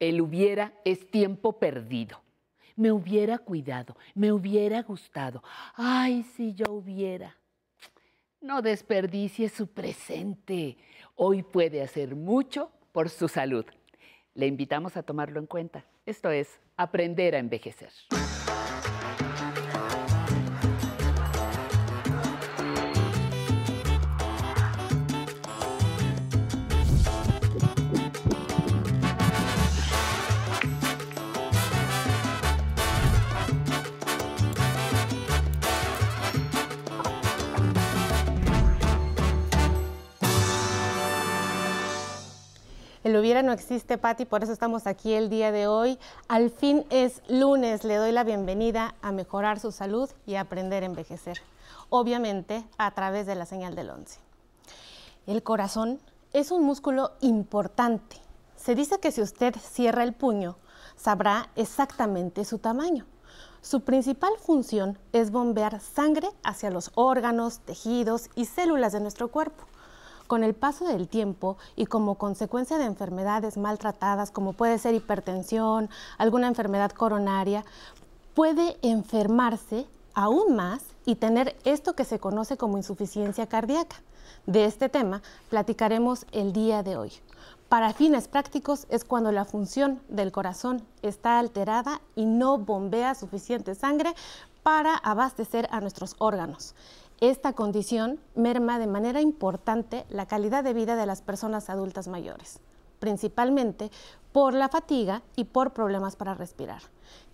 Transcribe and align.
El 0.00 0.22
hubiera 0.22 0.72
es 0.84 1.10
tiempo 1.10 1.58
perdido. 1.58 2.22
Me 2.74 2.90
hubiera 2.90 3.38
cuidado, 3.38 3.96
me 4.14 4.32
hubiera 4.32 4.82
gustado. 4.82 5.42
Ay, 5.74 6.22
si 6.22 6.54
yo 6.54 6.72
hubiera. 6.72 7.36
No 8.40 8.62
desperdicie 8.62 9.50
su 9.50 9.66
presente. 9.66 10.78
Hoy 11.14 11.42
puede 11.42 11.82
hacer 11.82 12.16
mucho 12.16 12.72
por 12.92 13.10
su 13.10 13.28
salud. 13.28 13.66
Le 14.32 14.46
invitamos 14.46 14.96
a 14.96 15.02
tomarlo 15.02 15.38
en 15.38 15.46
cuenta. 15.46 15.84
Esto 16.06 16.30
es 16.30 16.58
aprender 16.78 17.34
a 17.34 17.38
envejecer. 17.38 17.92
El 43.10 43.16
hubiera 43.16 43.42
no 43.42 43.50
existe, 43.50 43.98
Patti, 43.98 44.24
por 44.24 44.44
eso 44.44 44.52
estamos 44.52 44.86
aquí 44.86 45.14
el 45.14 45.30
día 45.30 45.50
de 45.50 45.66
hoy. 45.66 45.98
Al 46.28 46.48
fin 46.48 46.86
es 46.90 47.22
lunes, 47.26 47.82
le 47.82 47.96
doy 47.96 48.12
la 48.12 48.22
bienvenida 48.22 48.94
a 49.02 49.10
mejorar 49.10 49.58
su 49.58 49.72
salud 49.72 50.08
y 50.26 50.36
aprender 50.36 50.84
a 50.84 50.86
envejecer. 50.86 51.42
Obviamente 51.88 52.64
a 52.78 52.92
través 52.92 53.26
de 53.26 53.34
la 53.34 53.46
señal 53.46 53.74
del 53.74 53.90
11. 53.90 54.20
El 55.26 55.42
corazón 55.42 55.98
es 56.32 56.52
un 56.52 56.62
músculo 56.62 57.10
importante. 57.20 58.14
Se 58.54 58.76
dice 58.76 59.00
que 59.00 59.10
si 59.10 59.22
usted 59.22 59.56
cierra 59.56 60.04
el 60.04 60.12
puño, 60.12 60.56
sabrá 60.94 61.50
exactamente 61.56 62.44
su 62.44 62.58
tamaño. 62.58 63.06
Su 63.60 63.80
principal 63.80 64.34
función 64.38 65.00
es 65.12 65.32
bombear 65.32 65.80
sangre 65.80 66.28
hacia 66.44 66.70
los 66.70 66.92
órganos, 66.94 67.58
tejidos 67.58 68.30
y 68.36 68.44
células 68.44 68.92
de 68.92 69.00
nuestro 69.00 69.32
cuerpo 69.32 69.64
con 70.30 70.44
el 70.44 70.54
paso 70.54 70.86
del 70.86 71.08
tiempo 71.08 71.56
y 71.74 71.86
como 71.86 72.14
consecuencia 72.14 72.78
de 72.78 72.84
enfermedades 72.84 73.56
maltratadas, 73.56 74.30
como 74.30 74.52
puede 74.52 74.78
ser 74.78 74.94
hipertensión, 74.94 75.90
alguna 76.18 76.46
enfermedad 76.46 76.92
coronaria, 76.92 77.64
puede 78.32 78.78
enfermarse 78.82 79.88
aún 80.14 80.54
más 80.54 80.84
y 81.04 81.16
tener 81.16 81.56
esto 81.64 81.94
que 81.94 82.04
se 82.04 82.20
conoce 82.20 82.56
como 82.56 82.76
insuficiencia 82.76 83.48
cardíaca. 83.48 83.96
De 84.46 84.66
este 84.66 84.88
tema 84.88 85.20
platicaremos 85.48 86.24
el 86.30 86.52
día 86.52 86.84
de 86.84 86.96
hoy. 86.96 87.12
Para 87.68 87.92
fines 87.92 88.28
prácticos 88.28 88.86
es 88.88 89.02
cuando 89.02 89.32
la 89.32 89.44
función 89.44 90.00
del 90.08 90.30
corazón 90.30 90.86
está 91.02 91.40
alterada 91.40 92.00
y 92.14 92.24
no 92.24 92.56
bombea 92.56 93.16
suficiente 93.16 93.74
sangre 93.74 94.14
para 94.62 94.94
abastecer 94.94 95.66
a 95.72 95.80
nuestros 95.80 96.14
órganos. 96.18 96.76
Esta 97.20 97.52
condición 97.52 98.18
merma 98.34 98.78
de 98.78 98.86
manera 98.86 99.20
importante 99.20 100.06
la 100.08 100.24
calidad 100.24 100.64
de 100.64 100.72
vida 100.72 100.96
de 100.96 101.04
las 101.04 101.20
personas 101.20 101.68
adultas 101.68 102.08
mayores, 102.08 102.60
principalmente 102.98 103.90
por 104.32 104.54
la 104.54 104.70
fatiga 104.70 105.22
y 105.36 105.44
por 105.44 105.74
problemas 105.74 106.16
para 106.16 106.32
respirar. 106.32 106.80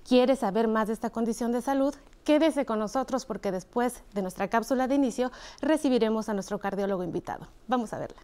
¿Quieres 0.02 0.40
saber 0.40 0.66
más 0.66 0.88
de 0.88 0.94
esta 0.94 1.10
condición 1.10 1.52
de 1.52 1.62
salud? 1.62 1.94
Quédese 2.24 2.66
con 2.66 2.80
nosotros 2.80 3.26
porque 3.26 3.52
después 3.52 4.02
de 4.12 4.22
nuestra 4.22 4.48
cápsula 4.48 4.88
de 4.88 4.96
inicio 4.96 5.30
recibiremos 5.60 6.28
a 6.28 6.34
nuestro 6.34 6.58
cardiólogo 6.58 7.04
invitado. 7.04 7.46
Vamos 7.68 7.92
a 7.92 8.00
verla. 8.00 8.20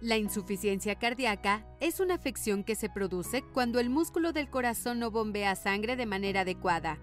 La 0.00 0.16
insuficiencia 0.16 0.94
cardíaca 0.94 1.66
es 1.78 2.00
una 2.00 2.14
afección 2.14 2.64
que 2.64 2.74
se 2.74 2.88
produce 2.88 3.42
cuando 3.42 3.78
el 3.80 3.90
músculo 3.90 4.32
del 4.32 4.48
corazón 4.48 4.98
no 4.98 5.10
bombea 5.10 5.54
sangre 5.56 5.94
de 5.94 6.06
manera 6.06 6.40
adecuada. 6.40 6.98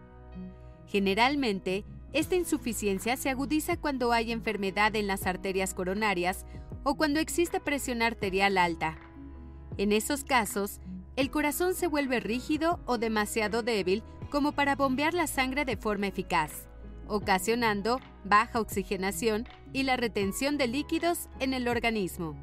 Generalmente, 0.87 1.85
esta 2.13 2.35
insuficiencia 2.35 3.15
se 3.15 3.29
agudiza 3.29 3.77
cuando 3.77 4.13
hay 4.13 4.31
enfermedad 4.31 4.95
en 4.95 5.05
las 5.05 5.27
arterias 5.27 5.75
coronarias 5.75 6.47
o 6.83 6.95
cuando 6.95 7.19
existe 7.19 7.59
presión 7.59 8.01
arterial 8.01 8.57
alta. 8.57 8.97
En 9.77 9.91
esos 9.91 10.23
casos, 10.23 10.79
el 11.15 11.29
corazón 11.29 11.75
se 11.75 11.85
vuelve 11.85 12.19
rígido 12.19 12.79
o 12.87 12.97
demasiado 12.97 13.61
débil 13.61 14.01
como 14.31 14.53
para 14.53 14.75
bombear 14.75 15.13
la 15.13 15.27
sangre 15.27 15.65
de 15.65 15.77
forma 15.77 16.07
eficaz, 16.07 16.67
ocasionando 17.07 17.99
baja 18.23 18.59
oxigenación 18.59 19.47
y 19.71 19.83
la 19.83 19.97
retención 19.97 20.57
de 20.57 20.67
líquidos 20.67 21.29
en 21.39 21.53
el 21.53 21.67
organismo. 21.67 22.35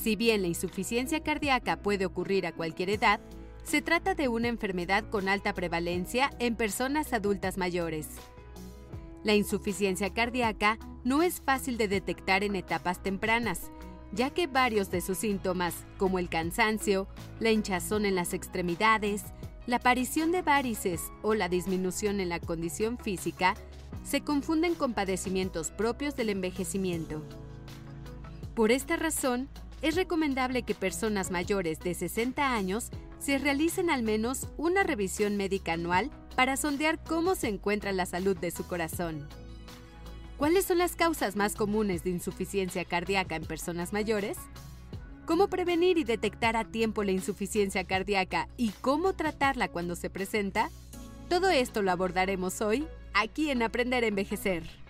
Si 0.00 0.14
bien 0.14 0.42
la 0.42 0.48
insuficiencia 0.48 1.22
cardíaca 1.22 1.82
puede 1.82 2.06
ocurrir 2.06 2.46
a 2.46 2.52
cualquier 2.52 2.90
edad, 2.90 3.20
se 3.64 3.82
trata 3.82 4.14
de 4.14 4.28
una 4.28 4.48
enfermedad 4.48 5.04
con 5.10 5.28
alta 5.28 5.52
prevalencia 5.52 6.30
en 6.38 6.54
personas 6.54 7.12
adultas 7.12 7.58
mayores. 7.58 8.06
La 9.24 9.34
insuficiencia 9.34 10.14
cardíaca 10.14 10.78
no 11.04 11.22
es 11.22 11.40
fácil 11.40 11.76
de 11.76 11.88
detectar 11.88 12.44
en 12.44 12.54
etapas 12.54 13.02
tempranas, 13.02 13.70
ya 14.12 14.30
que 14.30 14.46
varios 14.46 14.90
de 14.90 15.00
sus 15.00 15.18
síntomas, 15.18 15.74
como 15.98 16.18
el 16.18 16.28
cansancio, 16.28 17.08
la 17.40 17.50
hinchazón 17.50 18.06
en 18.06 18.14
las 18.14 18.32
extremidades, 18.32 19.24
la 19.66 19.76
aparición 19.76 20.30
de 20.32 20.42
varices 20.42 21.02
o 21.22 21.34
la 21.34 21.48
disminución 21.48 22.20
en 22.20 22.28
la 22.28 22.40
condición 22.40 22.98
física, 22.98 23.54
se 24.04 24.22
confunden 24.22 24.74
con 24.76 24.94
padecimientos 24.94 25.72
propios 25.72 26.16
del 26.16 26.30
envejecimiento. 26.30 27.22
Por 28.54 28.72
esta 28.72 28.96
razón, 28.96 29.48
es 29.82 29.94
recomendable 29.94 30.62
que 30.62 30.74
personas 30.74 31.30
mayores 31.30 31.78
de 31.80 31.94
60 31.94 32.52
años 32.52 32.90
se 33.18 33.38
realicen 33.38 33.90
al 33.90 34.02
menos 34.02 34.48
una 34.56 34.82
revisión 34.82 35.36
médica 35.36 35.72
anual 35.72 36.10
para 36.36 36.56
sondear 36.56 37.02
cómo 37.02 37.34
se 37.34 37.48
encuentra 37.48 37.92
la 37.92 38.06
salud 38.06 38.36
de 38.36 38.50
su 38.50 38.66
corazón. 38.66 39.28
¿Cuáles 40.36 40.66
son 40.66 40.78
las 40.78 40.94
causas 40.94 41.34
más 41.34 41.54
comunes 41.54 42.04
de 42.04 42.10
insuficiencia 42.10 42.84
cardíaca 42.84 43.36
en 43.36 43.44
personas 43.44 43.92
mayores? 43.92 44.38
¿Cómo 45.26 45.48
prevenir 45.48 45.98
y 45.98 46.04
detectar 46.04 46.56
a 46.56 46.64
tiempo 46.64 47.02
la 47.02 47.10
insuficiencia 47.10 47.84
cardíaca 47.84 48.48
y 48.56 48.70
cómo 48.80 49.14
tratarla 49.14 49.68
cuando 49.68 49.96
se 49.96 50.10
presenta? 50.10 50.70
Todo 51.28 51.50
esto 51.50 51.82
lo 51.82 51.90
abordaremos 51.90 52.60
hoy 52.62 52.86
aquí 53.14 53.50
en 53.50 53.62
Aprender 53.62 54.04
a 54.04 54.06
Envejecer 54.06 54.87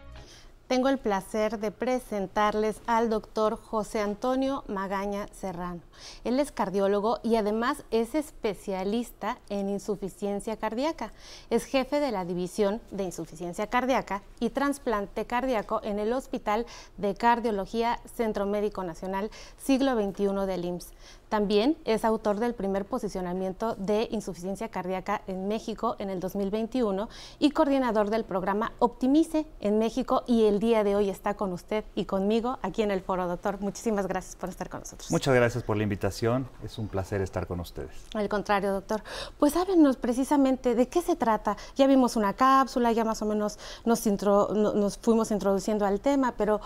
tengo 0.69 0.91
el 0.91 0.99
placer 0.99 1.59
de 1.59 1.71
presentarles 1.71 2.83
al 2.87 3.09
doctor 3.09 3.59
José 3.59 4.01
Antonio 4.01 4.65
Magaña 4.69 5.27
Serrano. 5.33 5.81
Él 6.25 6.39
es 6.39 6.53
cardiólogo 6.53 7.21
y 7.23 7.37
además 7.37 7.85
es 7.91 8.15
especialista 8.15 9.39
en 9.49 9.71
insuficiencia 9.71 10.59
cardíaca. 10.59 11.11
Es 11.49 11.65
jefe 11.65 12.01
de 12.01 12.13
la 12.13 12.27
División 12.27 12.83
de 12.91 13.05
Insuficiencia 13.05 13.67
Cardíaca 13.69 14.23
y 14.41 14.51
Trasplante 14.51 15.25
Cardíaco 15.25 15.81
en 15.83 15.99
el 15.99 16.13
Hospital 16.13 16.67
de 16.99 17.15
Cardiología 17.15 17.99
Centro 18.15 18.45
Médico 18.45 18.85
Nacional 18.85 19.31
Siglo 19.57 19.95
XXI 19.95 20.47
del 20.47 20.65
IMSS. 20.67 20.93
También 21.29 21.77
es 21.85 22.05
autor 22.05 22.41
del 22.41 22.55
primer 22.55 22.87
posicionamiento 22.87 23.75
de 23.77 24.09
insuficiencia 24.11 24.69
cardíaca 24.69 25.23
en 25.27 25.49
México 25.49 25.97
en 25.99 26.11
el 26.11 26.21
2021 26.21 27.09
y 27.39 27.51
coordinador 27.51 28.11
del 28.11 28.25
programa 28.25 28.73
Optimice 28.79 29.47
en 29.61 29.79
México 29.79 30.25
y 30.27 30.45
el 30.45 30.59
día 30.59 30.85
de 30.85 30.97
hoy 30.97 31.11
está 31.11 31.35
con 31.35 31.53
usted 31.53 31.85
y 31.95 32.07
conmigo 32.07 32.59
aquí 32.63 32.83
en 32.83 32.91
el 32.91 33.03
foro, 33.03 33.29
doctor. 33.29 33.61
Muchísimas 33.61 34.07
gracias 34.07 34.37
por 34.37 34.49
estar 34.49 34.69
con 34.71 34.81
nosotros. 34.81 35.11
Muchas 35.11 35.35
gracias 35.35 35.65
por 35.65 35.77
la 35.77 35.83
invitación. 35.83 36.49
Es 36.65 36.79
un 36.79 36.89
placer 36.89 37.21
estar 37.21 37.47
con 37.47 37.61
ustedes. 37.61 37.91
Al 38.15 38.29
contrario, 38.29 38.73
doctor. 38.73 39.03
Pues 39.39 39.57
háblenos 39.57 39.97
precisamente 39.97 40.75
de 40.75 40.89
qué 40.89 41.03
se 41.03 41.17
trata. 41.17 41.57
Ya 41.77 41.87
vimos 41.87 42.17
una 42.17 42.33
cápsula, 42.33 42.93
ya 42.93 43.05
más 43.05 43.21
o 43.23 43.27
menos 43.27 43.59
nos, 43.85 44.07
nos 44.07 44.99
fuimos 44.99 45.31
introduciendo 45.31 45.85
al 45.85 46.01
tema, 46.01 46.35
pero 46.37 46.61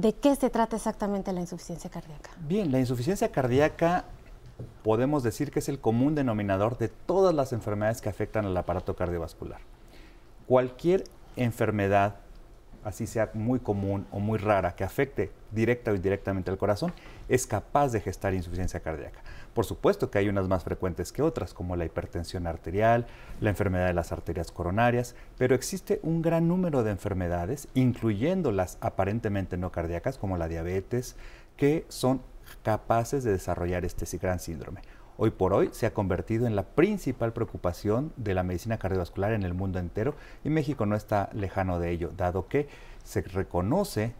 ¿De 0.00 0.14
qué 0.14 0.34
se 0.34 0.48
trata 0.48 0.76
exactamente 0.76 1.30
la 1.30 1.40
insuficiencia 1.40 1.90
cardíaca? 1.90 2.30
Bien, 2.40 2.72
la 2.72 2.80
insuficiencia 2.80 3.30
cardíaca 3.30 4.06
podemos 4.82 5.22
decir 5.22 5.50
que 5.50 5.58
es 5.58 5.68
el 5.68 5.78
común 5.78 6.14
denominador 6.14 6.78
de 6.78 6.88
todas 6.88 7.34
las 7.34 7.52
enfermedades 7.52 8.00
que 8.00 8.08
afectan 8.08 8.46
al 8.46 8.56
aparato 8.56 8.96
cardiovascular. 8.96 9.60
Cualquier 10.46 11.04
enfermedad, 11.36 12.14
así 12.84 13.06
sea 13.06 13.30
muy 13.34 13.60
común 13.60 14.06
o 14.10 14.20
muy 14.20 14.38
rara, 14.38 14.74
que 14.74 14.84
afecte 14.84 15.32
directa 15.50 15.90
o 15.90 15.94
indirectamente 15.94 16.50
al 16.50 16.58
corazón, 16.58 16.92
es 17.28 17.46
capaz 17.46 17.88
de 17.92 18.00
gestar 18.00 18.34
insuficiencia 18.34 18.80
cardíaca. 18.80 19.20
Por 19.54 19.64
supuesto 19.64 20.10
que 20.10 20.18
hay 20.18 20.28
unas 20.28 20.48
más 20.48 20.64
frecuentes 20.64 21.12
que 21.12 21.22
otras, 21.22 21.54
como 21.54 21.76
la 21.76 21.84
hipertensión 21.84 22.46
arterial, 22.46 23.06
la 23.40 23.50
enfermedad 23.50 23.86
de 23.86 23.94
las 23.94 24.12
arterias 24.12 24.52
coronarias, 24.52 25.16
pero 25.38 25.54
existe 25.54 26.00
un 26.02 26.22
gran 26.22 26.46
número 26.48 26.84
de 26.84 26.92
enfermedades, 26.92 27.68
incluyendo 27.74 28.52
las 28.52 28.78
aparentemente 28.80 29.56
no 29.56 29.72
cardíacas, 29.72 30.18
como 30.18 30.36
la 30.36 30.48
diabetes, 30.48 31.16
que 31.56 31.84
son 31.88 32.22
capaces 32.62 33.24
de 33.24 33.32
desarrollar 33.32 33.84
este 33.84 34.06
gran 34.18 34.40
síndrome. 34.40 34.82
Hoy 35.22 35.32
por 35.32 35.52
hoy 35.52 35.68
se 35.72 35.84
ha 35.84 35.92
convertido 35.92 36.46
en 36.46 36.56
la 36.56 36.62
principal 36.62 37.34
preocupación 37.34 38.10
de 38.16 38.32
la 38.32 38.42
medicina 38.42 38.78
cardiovascular 38.78 39.34
en 39.34 39.42
el 39.42 39.52
mundo 39.52 39.78
entero 39.78 40.14
y 40.44 40.48
México 40.48 40.86
no 40.86 40.96
está 40.96 41.28
lejano 41.34 41.78
de 41.78 41.90
ello, 41.90 42.10
dado 42.16 42.48
que 42.48 42.68
se 43.04 43.20
reconoce 43.20 44.14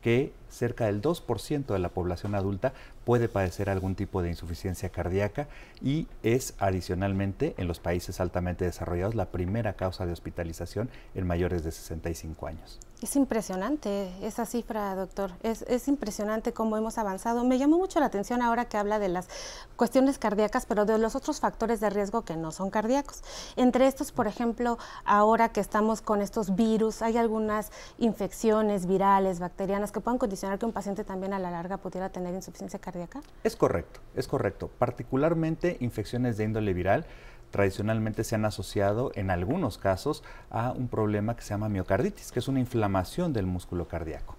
que 0.00 0.32
cerca 0.52 0.86
del 0.86 1.02
2% 1.02 1.66
de 1.66 1.78
la 1.78 1.88
población 1.88 2.34
adulta 2.34 2.72
puede 3.04 3.28
padecer 3.28 3.68
algún 3.68 3.94
tipo 3.94 4.22
de 4.22 4.28
insuficiencia 4.28 4.90
cardíaca 4.90 5.48
y 5.80 6.06
es 6.22 6.54
adicionalmente 6.58 7.54
en 7.56 7.66
los 7.66 7.80
países 7.80 8.20
altamente 8.20 8.64
desarrollados 8.64 9.14
la 9.14 9.26
primera 9.26 9.72
causa 9.74 10.06
de 10.06 10.12
hospitalización 10.12 10.88
en 11.14 11.26
mayores 11.26 11.64
de 11.64 11.72
65 11.72 12.46
años. 12.46 12.78
Es 13.02 13.16
impresionante 13.16 14.12
esa 14.24 14.46
cifra, 14.46 14.94
doctor. 14.94 15.32
Es, 15.42 15.62
es, 15.62 15.88
impresionante 15.88 16.52
cómo 16.52 16.76
hemos 16.76 16.98
avanzado. 16.98 17.42
Me 17.42 17.58
llamó 17.58 17.76
mucho 17.76 17.98
la 17.98 18.06
atención 18.06 18.40
ahora 18.42 18.66
que 18.66 18.76
habla 18.76 19.00
de 19.00 19.08
las 19.08 19.26
cuestiones 19.74 20.18
cardíacas, 20.18 20.66
pero 20.66 20.84
de 20.84 20.96
los 20.98 21.16
otros 21.16 21.40
factores 21.40 21.80
de 21.80 21.90
riesgo 21.90 22.22
que 22.22 22.36
no 22.36 22.52
son 22.52 22.70
cardíacos. 22.70 23.24
Entre 23.56 23.88
estos, 23.88 24.12
por 24.12 24.28
ejemplo, 24.28 24.78
ahora 25.04 25.48
que 25.48 25.58
estamos 25.58 26.00
con 26.00 26.22
estos 26.22 26.54
virus, 26.54 27.02
hay 27.02 27.16
algunas 27.16 27.72
infecciones 27.98 28.86
virales, 28.86 29.40
bacterianas, 29.40 29.90
que 29.90 29.98
puedan 29.98 30.18
condicionar 30.18 30.41
que 30.42 30.66
un 30.66 30.72
paciente 30.72 31.04
también 31.04 31.32
a 31.32 31.38
la 31.38 31.50
larga 31.50 31.76
pudiera 31.76 32.08
tener 32.08 32.34
insuficiencia 32.34 32.80
cardíaca. 32.80 33.20
Es 33.44 33.54
correcto, 33.54 34.00
es 34.16 34.26
correcto. 34.26 34.68
Particularmente 34.78 35.76
infecciones 35.80 36.36
de 36.36 36.44
índole 36.44 36.74
viral 36.74 37.06
tradicionalmente 37.50 38.24
se 38.24 38.34
han 38.34 38.44
asociado 38.44 39.12
en 39.14 39.30
algunos 39.30 39.78
casos 39.78 40.24
a 40.50 40.72
un 40.72 40.88
problema 40.88 41.36
que 41.36 41.42
se 41.42 41.50
llama 41.50 41.68
miocarditis, 41.68 42.32
que 42.32 42.40
es 42.40 42.48
una 42.48 42.60
inflamación 42.60 43.32
del 43.32 43.46
músculo 43.46 43.86
cardíaco. 43.86 44.36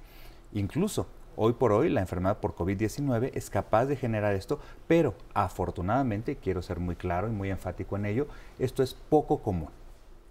Incluso 0.51 1.07
hoy 1.35 1.53
por 1.53 1.71
hoy 1.71 1.89
la 1.89 2.01
enfermedad 2.01 2.39
por 2.39 2.53
COVID-19 2.55 3.31
es 3.33 3.49
capaz 3.49 3.85
de 3.85 3.95
generar 3.95 4.33
esto, 4.33 4.59
pero 4.87 5.13
afortunadamente, 5.33 6.35
quiero 6.35 6.61
ser 6.61 6.79
muy 6.79 6.95
claro 6.95 7.27
y 7.27 7.31
muy 7.31 7.49
enfático 7.49 7.95
en 7.95 8.07
ello, 8.07 8.27
esto 8.59 8.83
es 8.83 8.93
poco 8.93 9.41
común. 9.41 9.69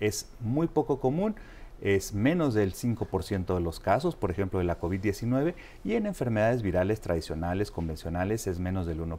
Es 0.01 0.29
muy 0.41 0.67
poco 0.67 1.01
común 1.01 1.37
es 1.83 2.15
menos 2.15 2.55
del 2.55 2.75
5% 2.75 3.55
de 3.55 3.61
los 3.61 3.81
casos, 3.81 4.17
por 4.17 4.31
ejemplo, 4.31 4.61
de 4.61 4.65
la 4.65 4.81
COVID-19, 4.81 5.55
y 5.85 5.95
en 5.95 6.07
enfermedades 6.07 6.63
virales 6.63 7.01
tradicionales, 7.01 7.71
convencionales, 7.71 8.47
es 8.47 8.59
menos 8.61 8.87
del 8.87 9.01
1%. 9.01 9.19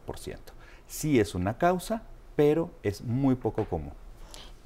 Sí 0.88 1.20
es 1.20 1.36
una 1.36 1.58
causa, 1.58 2.04
pero 2.36 2.72
es 2.82 3.04
muy 3.04 3.36
poco 3.36 3.66
común. 3.66 3.94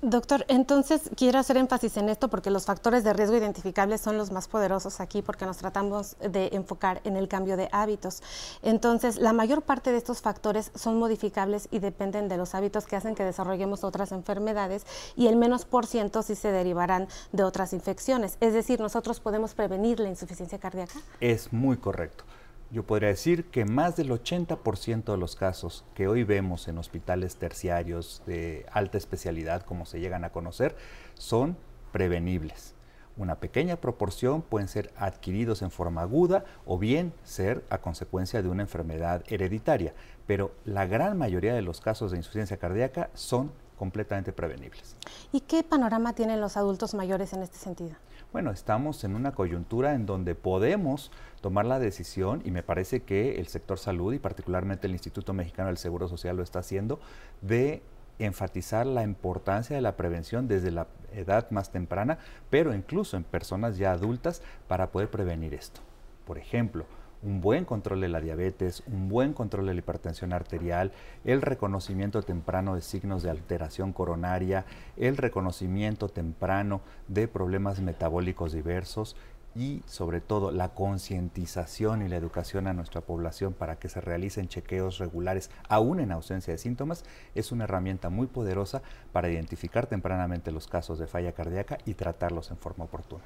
Doctor, 0.04 0.46
entonces 0.48 1.10
quiero 1.16 1.40
hacer 1.40 1.58
énfasis 1.58 1.98
en 1.98 2.08
esto 2.10 2.28
porque 2.28 2.52
los 2.52 2.66
factores 2.66 3.04
de 3.04 3.14
riesgo 3.14 3.36
identificables 3.36 4.00
son 4.00 4.16
los 4.16 4.30
más 4.30 4.48
poderosos 4.48 5.00
aquí 5.00 5.24
porque 5.24 5.48
nos 5.48 5.58
tratamos 5.58 6.18
de 6.20 6.50
enfocar 6.54 7.02
en 7.04 7.18
el 7.18 7.28
cambio 7.28 7.58
de 7.58 7.68
hábitos. 7.72 8.22
Entonces, 8.62 9.18
la 9.18 9.34
mayor 9.34 9.64
parte 9.64 9.92
de 9.92 9.98
estos 9.98 10.22
factores 10.22 10.72
son 10.76 11.00
modificables 11.00 11.68
y 11.72 11.80
dependen 11.80 12.28
de 12.28 12.38
los 12.38 12.54
hábitos 12.54 12.86
que 12.86 12.96
hacen 12.96 13.16
que 13.16 13.24
desarrollemos 13.24 13.84
otras 13.84 14.12
enfermedades 14.12 14.86
y 15.16 15.26
el 15.26 15.36
menos 15.36 15.66
por 15.66 15.88
ciento 15.88 16.22
sí 16.22 16.36
se 16.36 16.52
derivarán 16.52 17.08
de 17.32 17.44
otras 17.44 17.74
infecciones. 17.74 18.38
Es 18.40 18.54
decir, 18.54 18.80
nosotros 18.80 19.20
podemos 19.20 19.56
prevenir 19.56 20.00
la 20.00 20.10
insuficiencia 20.10 20.60
cardíaca. 20.60 20.94
Es 21.20 21.52
muy 21.52 21.76
correcto. 21.78 22.24
Yo 22.70 22.84
podría 22.84 23.08
decir 23.10 23.46
que 23.46 23.64
más 23.64 23.96
del 23.96 24.12
80% 24.12 25.06
de 25.06 25.18
los 25.18 25.38
casos 25.38 25.86
que 25.96 26.10
hoy 26.10 26.26
vemos 26.26 26.68
en 26.68 26.78
hospitales 26.78 27.38
terciarios 27.38 28.22
de 28.26 28.66
alta 28.74 28.98
especialidad, 28.98 29.62
como 29.62 29.86
se 29.86 30.02
llegan 30.02 30.26
a 30.26 30.32
conocer, 30.32 30.76
son 31.14 31.56
prevenibles. 31.94 32.76
Una 33.16 33.36
pequeña 33.36 33.78
proporción 33.78 34.42
pueden 34.42 34.68
ser 34.68 34.92
adquiridos 34.98 35.62
en 35.62 35.72
forma 35.72 36.02
aguda 36.02 36.44
o 36.66 36.78
bien 36.78 37.14
ser 37.24 37.64
a 37.70 37.78
consecuencia 37.78 38.42
de 38.42 38.50
una 38.50 38.64
enfermedad 38.64 39.24
hereditaria, 39.28 39.94
pero 40.28 40.52
la 40.66 40.86
gran 40.86 41.18
mayoría 41.18 41.54
de 41.54 41.62
los 41.62 41.80
casos 41.80 42.12
de 42.12 42.18
insuficiencia 42.18 42.58
cardíaca 42.58 43.10
son 43.14 43.50
completamente 43.78 44.34
prevenibles. 44.34 44.98
¿Y 45.32 45.40
qué 45.42 45.64
panorama 45.64 46.14
tienen 46.14 46.42
los 46.42 46.58
adultos 46.58 46.94
mayores 46.94 47.32
en 47.32 47.44
este 47.44 47.58
sentido? 47.58 47.96
Bueno, 48.34 48.52
estamos 48.52 49.04
en 49.06 49.16
una 49.16 49.32
coyuntura 49.32 49.94
en 49.94 50.06
donde 50.06 50.36
podemos 50.36 51.12
tomar 51.42 51.66
la 51.66 51.80
decisión, 51.80 52.42
y 52.44 52.52
me 52.52 52.62
parece 52.62 53.02
que 53.02 53.40
el 53.40 53.48
sector 53.48 53.80
salud 53.80 54.14
y 54.14 54.20
particularmente 54.20 54.88
el 54.88 54.94
Instituto 54.94 55.34
Mexicano 55.34 55.70
del 55.70 55.78
Seguro 55.78 56.10
Social 56.10 56.36
lo 56.36 56.44
está 56.44 56.60
haciendo, 56.60 57.00
de 57.42 57.82
enfatizar 58.20 58.86
la 58.86 59.04
importancia 59.04 59.76
de 59.76 59.82
la 59.82 59.96
prevención 59.96 60.48
desde 60.48 60.72
la 60.72 60.88
edad 61.14 61.50
más 61.52 61.72
temprana, 61.72 62.18
pero 62.50 62.74
incluso 62.74 63.16
en 63.16 63.24
personas 63.24 63.78
ya 63.78 63.94
adultas 63.94 64.42
para 64.68 64.92
poder 64.92 65.10
prevenir 65.10 65.54
esto. 65.54 65.80
Por 66.26 66.38
ejemplo, 66.38 66.86
un 67.24 67.42
buen 67.42 67.66
control 67.66 68.02
de 68.02 68.10
la 68.10 68.22
diabetes, 68.22 68.84
un 68.88 69.10
buen 69.10 69.34
control 69.34 69.68
de 69.68 69.74
la 69.74 69.80
hipertensión 69.80 70.34
arterial, 70.34 70.92
el 71.26 71.42
reconocimiento 71.42 72.22
temprano 72.22 72.76
de 72.76 72.82
signos 72.82 73.24
de 73.24 73.30
alteración 73.30 73.94
coronaria, 73.94 74.66
el 74.98 75.18
reconocimiento 75.18 76.10
temprano 76.10 76.82
de 77.08 77.28
problemas 77.28 77.80
metabólicos 77.80 78.54
diversos 78.54 79.16
y 79.58 79.82
sobre 79.88 80.22
todo 80.22 80.52
la 80.52 80.70
concientización 80.70 82.04
y 82.04 82.08
la 82.08 82.16
educación 82.16 82.68
a 82.68 82.74
nuestra 82.74 83.02
población 83.02 83.54
para 83.54 83.78
que 83.78 83.90
se 83.90 84.00
realicen 84.02 84.48
chequeos 84.48 85.00
regulares 85.00 85.50
aún 85.68 86.00
en 86.00 86.12
ausencia 86.12 86.54
de 86.54 86.60
síntomas 86.60 87.04
es 87.34 87.52
una 87.52 87.64
herramienta 87.64 88.10
muy 88.10 88.28
poderosa 88.28 88.84
para 89.12 89.30
identificar 89.30 89.88
tempranamente 89.88 90.52
los 90.52 90.68
casos 90.68 91.00
de 91.00 91.08
falla 91.08 91.32
cardíaca 91.32 91.80
y 91.86 91.96
tratarlos 91.96 92.52
en 92.52 92.58
forma 92.58 92.86
oportuna. 92.86 93.24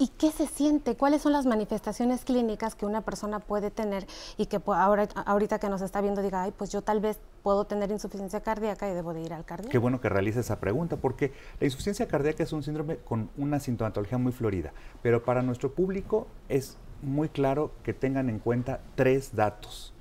¿Y 0.00 0.08
qué 0.16 0.30
se 0.30 0.46
siente? 0.46 0.96
¿Cuáles 0.96 1.22
son 1.22 1.32
las 1.32 1.44
manifestaciones 1.44 2.24
clínicas 2.24 2.76
que 2.76 2.86
una 2.86 3.00
persona 3.00 3.40
puede 3.40 3.72
tener 3.72 4.06
y 4.36 4.46
que 4.46 4.60
ahora, 4.66 5.08
ahorita 5.26 5.58
que 5.58 5.68
nos 5.68 5.82
está 5.82 6.00
viendo 6.00 6.22
diga, 6.22 6.44
ay, 6.44 6.52
pues 6.56 6.70
yo 6.70 6.82
tal 6.82 7.00
vez 7.00 7.18
puedo 7.42 7.64
tener 7.64 7.90
insuficiencia 7.90 8.40
cardíaca 8.40 8.88
y 8.88 8.94
debo 8.94 9.12
de 9.12 9.22
ir 9.22 9.32
al 9.32 9.44
cardiólogo? 9.44 9.72
Qué 9.72 9.78
bueno 9.78 10.00
que 10.00 10.08
realice 10.08 10.38
esa 10.40 10.60
pregunta 10.60 10.96
porque 10.96 11.32
la 11.58 11.66
insuficiencia 11.66 12.06
cardíaca 12.06 12.44
es 12.44 12.52
un 12.52 12.62
síndrome 12.62 12.98
con 12.98 13.28
una 13.36 13.58
sintomatología 13.58 14.18
muy 14.18 14.30
florida, 14.30 14.72
pero 15.02 15.24
para 15.24 15.42
nuestro 15.42 15.72
público 15.72 16.28
es 16.48 16.76
muy 17.02 17.28
claro 17.28 17.72
que 17.82 17.92
tengan 17.92 18.28
en 18.28 18.38
cuenta 18.38 18.80
tres 18.94 19.34
datos. 19.34 19.92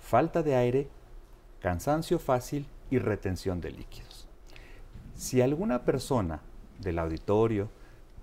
Falta 0.00 0.42
de 0.42 0.54
aire, 0.54 0.88
cansancio 1.60 2.18
fácil 2.18 2.66
y 2.90 2.98
retención 2.98 3.62
de 3.62 3.70
líquidos. 3.70 4.28
Si 5.14 5.40
alguna 5.40 5.84
persona 5.84 6.42
del 6.78 6.98
auditorio 6.98 7.70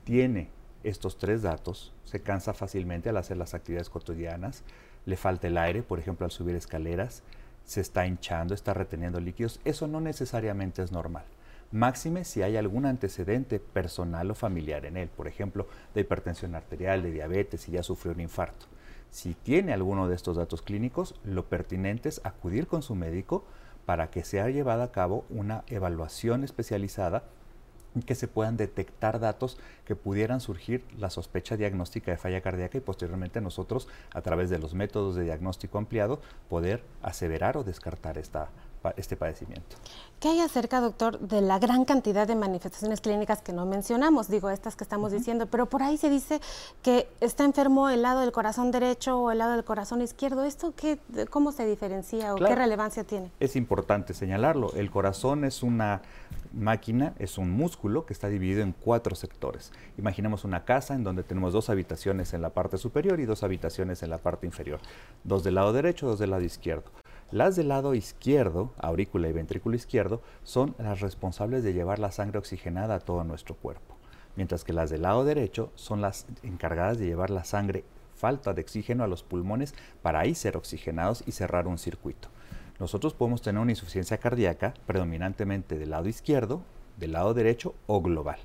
tiene 0.03 0.50
estos 0.83 1.18
tres 1.18 1.42
datos, 1.42 1.94
se 2.06 2.22
cansa 2.22 2.54
fácilmente 2.54 3.10
al 3.10 3.18
hacer 3.18 3.38
las 3.38 3.54
actividades 3.54 3.89
cotidianas, 3.89 4.63
le 5.06 5.18
falta 5.18 5.48
el 5.48 5.57
aire, 5.57 5.83
por 5.83 6.00
ejemplo, 6.00 6.25
al 6.25 6.31
subir 6.31 6.56
escaleras, 6.56 7.24
se 7.66 7.81
está 7.81 8.06
hinchando, 8.06 8.54
está 8.54 8.74
reteniendo 8.74 9.19
líquidos, 9.19 9.60
eso 9.66 9.88
no 9.88 10.01
necesariamente 10.01 10.81
es 10.81 10.92
normal. 10.92 11.25
Máxime 11.72 12.25
si 12.25 12.42
hay 12.42 12.57
algún 12.57 12.86
antecedente 12.86 13.60
personal 13.60 14.30
o 14.30 14.36
familiar 14.36 14.86
en 14.86 14.98
él, 14.98 15.07
por 15.07 15.28
ejemplo, 15.28 15.68
de 15.95 16.01
hipertensión 16.01 16.53
arterial, 16.53 17.01
de 17.01 17.12
diabetes, 17.12 17.62
si 17.62 17.72
ya 17.72 17.82
sufrió 17.82 18.13
un 18.13 18.20
infarto. 18.20 18.65
Si 19.10 19.34
tiene 19.36 19.74
alguno 19.74 20.08
de 20.08 20.15
estos 20.15 20.38
datos 20.38 20.62
clínicos, 20.62 21.15
lo 21.24 21.46
pertinente 21.46 22.10
es 22.10 22.22
acudir 22.25 22.67
con 22.67 22.82
su 22.82 22.96
médico 22.96 23.46
para 23.86 24.10
que 24.10 24.24
sea 24.24 24.50
llevada 24.50 24.86
a 24.86 24.91
cabo 24.91 25.25
una 25.29 25.63
evaluación 25.67 26.44
especializada 26.44 27.24
que 28.05 28.15
se 28.15 28.27
puedan 28.27 28.57
detectar 28.57 29.19
datos 29.19 29.57
que 29.86 29.95
pudieran 29.95 30.39
surgir 30.39 30.86
la 30.98 31.10
sospecha 31.10 31.57
diagnóstica 31.57 32.12
de 32.12 32.17
falla 32.17 32.41
cardíaca 32.41 32.77
y 32.77 32.81
posteriormente 32.81 33.41
nosotros, 33.41 33.88
a 34.13 34.21
través 34.21 34.50
de 34.50 34.60
los 34.60 34.74
métodos 34.74 35.15
de 35.15 35.24
diagnóstico 35.24 35.77
ampliado, 35.77 36.21
poder 36.50 36.83
aseverar 37.01 37.57
o 37.57 37.63
descartar 37.63 38.17
esta 38.17 38.50
este 38.97 39.15
padecimiento. 39.15 39.75
¿Qué 40.19 40.29
hay 40.29 40.39
acerca, 40.39 40.81
doctor, 40.81 41.19
de 41.19 41.41
la 41.41 41.59
gran 41.59 41.85
cantidad 41.85 42.27
de 42.27 42.35
manifestaciones 42.35 43.01
clínicas 43.01 43.41
que 43.41 43.53
no 43.53 43.65
mencionamos? 43.65 44.27
Digo, 44.27 44.50
estas 44.50 44.75
que 44.75 44.83
estamos 44.83 45.11
diciendo, 45.11 45.47
pero 45.47 45.67
por 45.67 45.83
ahí 45.83 45.97
se 45.97 46.09
dice 46.09 46.41
que 46.81 47.07
está 47.21 47.43
enfermo 47.43 47.89
el 47.89 48.01
lado 48.01 48.21
del 48.21 48.31
corazón 48.31 48.71
derecho 48.71 49.19
o 49.19 49.31
el 49.31 49.39
lado 49.39 49.53
del 49.53 49.63
corazón 49.63 50.01
izquierdo. 50.01 50.43
¿Esto 50.43 50.73
qué, 50.75 51.00
cómo 51.29 51.51
se 51.51 51.65
diferencia 51.65 52.33
o 52.33 52.38
qué 52.38 52.55
relevancia 52.55 53.03
tiene? 53.03 53.31
Es 53.39 53.55
importante 53.55 54.13
señalarlo. 54.13 54.73
El 54.73 54.91
corazón 54.91 55.43
es 55.43 55.63
una 55.63 56.01
máquina, 56.53 57.13
es 57.17 57.38
un 57.38 57.51
músculo 57.51 58.05
que 58.05 58.13
está 58.13 58.27
dividido 58.27 58.61
en 58.61 58.73
cuatro 58.73 59.15
sectores. 59.15 59.71
Imaginemos 59.97 60.43
una 60.43 60.65
casa 60.65 60.95
en 60.95 61.03
donde 61.03 61.23
tenemos 61.23 61.53
dos 61.53 61.69
habitaciones 61.69 62.33
en 62.33 62.41
la 62.41 62.50
parte 62.50 62.77
superior 62.77 63.19
y 63.19 63.25
dos 63.25 63.43
habitaciones 63.43 64.03
en 64.03 64.09
la 64.09 64.17
parte 64.17 64.45
inferior. 64.45 64.79
Dos 65.23 65.43
del 65.43 65.55
lado 65.55 65.73
derecho, 65.73 66.07
dos 66.07 66.19
del 66.19 66.31
lado 66.31 66.43
izquierdo. 66.43 66.91
Las 67.31 67.55
del 67.55 67.69
lado 67.69 67.95
izquierdo, 67.95 68.73
aurícula 68.77 69.29
y 69.29 69.31
ventrículo 69.31 69.77
izquierdo, 69.77 70.21
son 70.43 70.75
las 70.77 71.00
responsables 71.00 71.63
de 71.63 71.71
llevar 71.71 71.97
la 71.97 72.11
sangre 72.11 72.38
oxigenada 72.38 72.95
a 72.95 73.00
todo 73.00 73.23
nuestro 73.23 73.55
cuerpo, 73.55 73.95
mientras 74.35 74.65
que 74.65 74.73
las 74.73 74.89
del 74.89 75.03
lado 75.03 75.23
derecho 75.23 75.71
son 75.75 76.01
las 76.01 76.25
encargadas 76.43 77.00
de 77.00 77.05
llevar 77.05 77.29
la 77.29 77.45
sangre 77.45 77.85
falta 78.15 78.53
de 78.53 78.61
oxígeno 78.61 79.05
a 79.05 79.07
los 79.07 79.23
pulmones 79.23 79.73
para 80.01 80.19
ahí 80.19 80.35
ser 80.35 80.57
oxigenados 80.57 81.23
y 81.25 81.31
cerrar 81.31 81.67
un 81.67 81.77
circuito. 81.77 82.27
Nosotros 82.79 83.13
podemos 83.13 83.41
tener 83.41 83.61
una 83.61 83.71
insuficiencia 83.71 84.17
cardíaca 84.17 84.73
predominantemente 84.85 85.77
del 85.79 85.91
lado 85.91 86.09
izquierdo, 86.09 86.63
del 86.97 87.13
lado 87.13 87.33
derecho 87.33 87.75
o 87.88 88.01
global. 88.01 88.39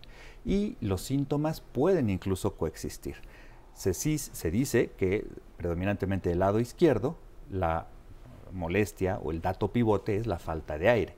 Y 0.44 0.76
los 0.80 1.02
síntomas 1.02 1.60
pueden 1.60 2.08
incluso 2.08 2.54
coexistir. 2.54 3.16
Se, 3.74 3.94
se 3.94 4.50
dice 4.52 4.92
que 4.96 5.26
predominantemente 5.56 6.28
del 6.28 6.38
lado 6.38 6.60
izquierdo 6.60 7.16
la 7.50 7.88
molestia 8.56 9.18
o 9.22 9.30
el 9.30 9.40
dato 9.40 9.72
pivote 9.72 10.16
es 10.16 10.26
la 10.26 10.38
falta 10.38 10.78
de 10.78 10.88
aire, 10.88 11.14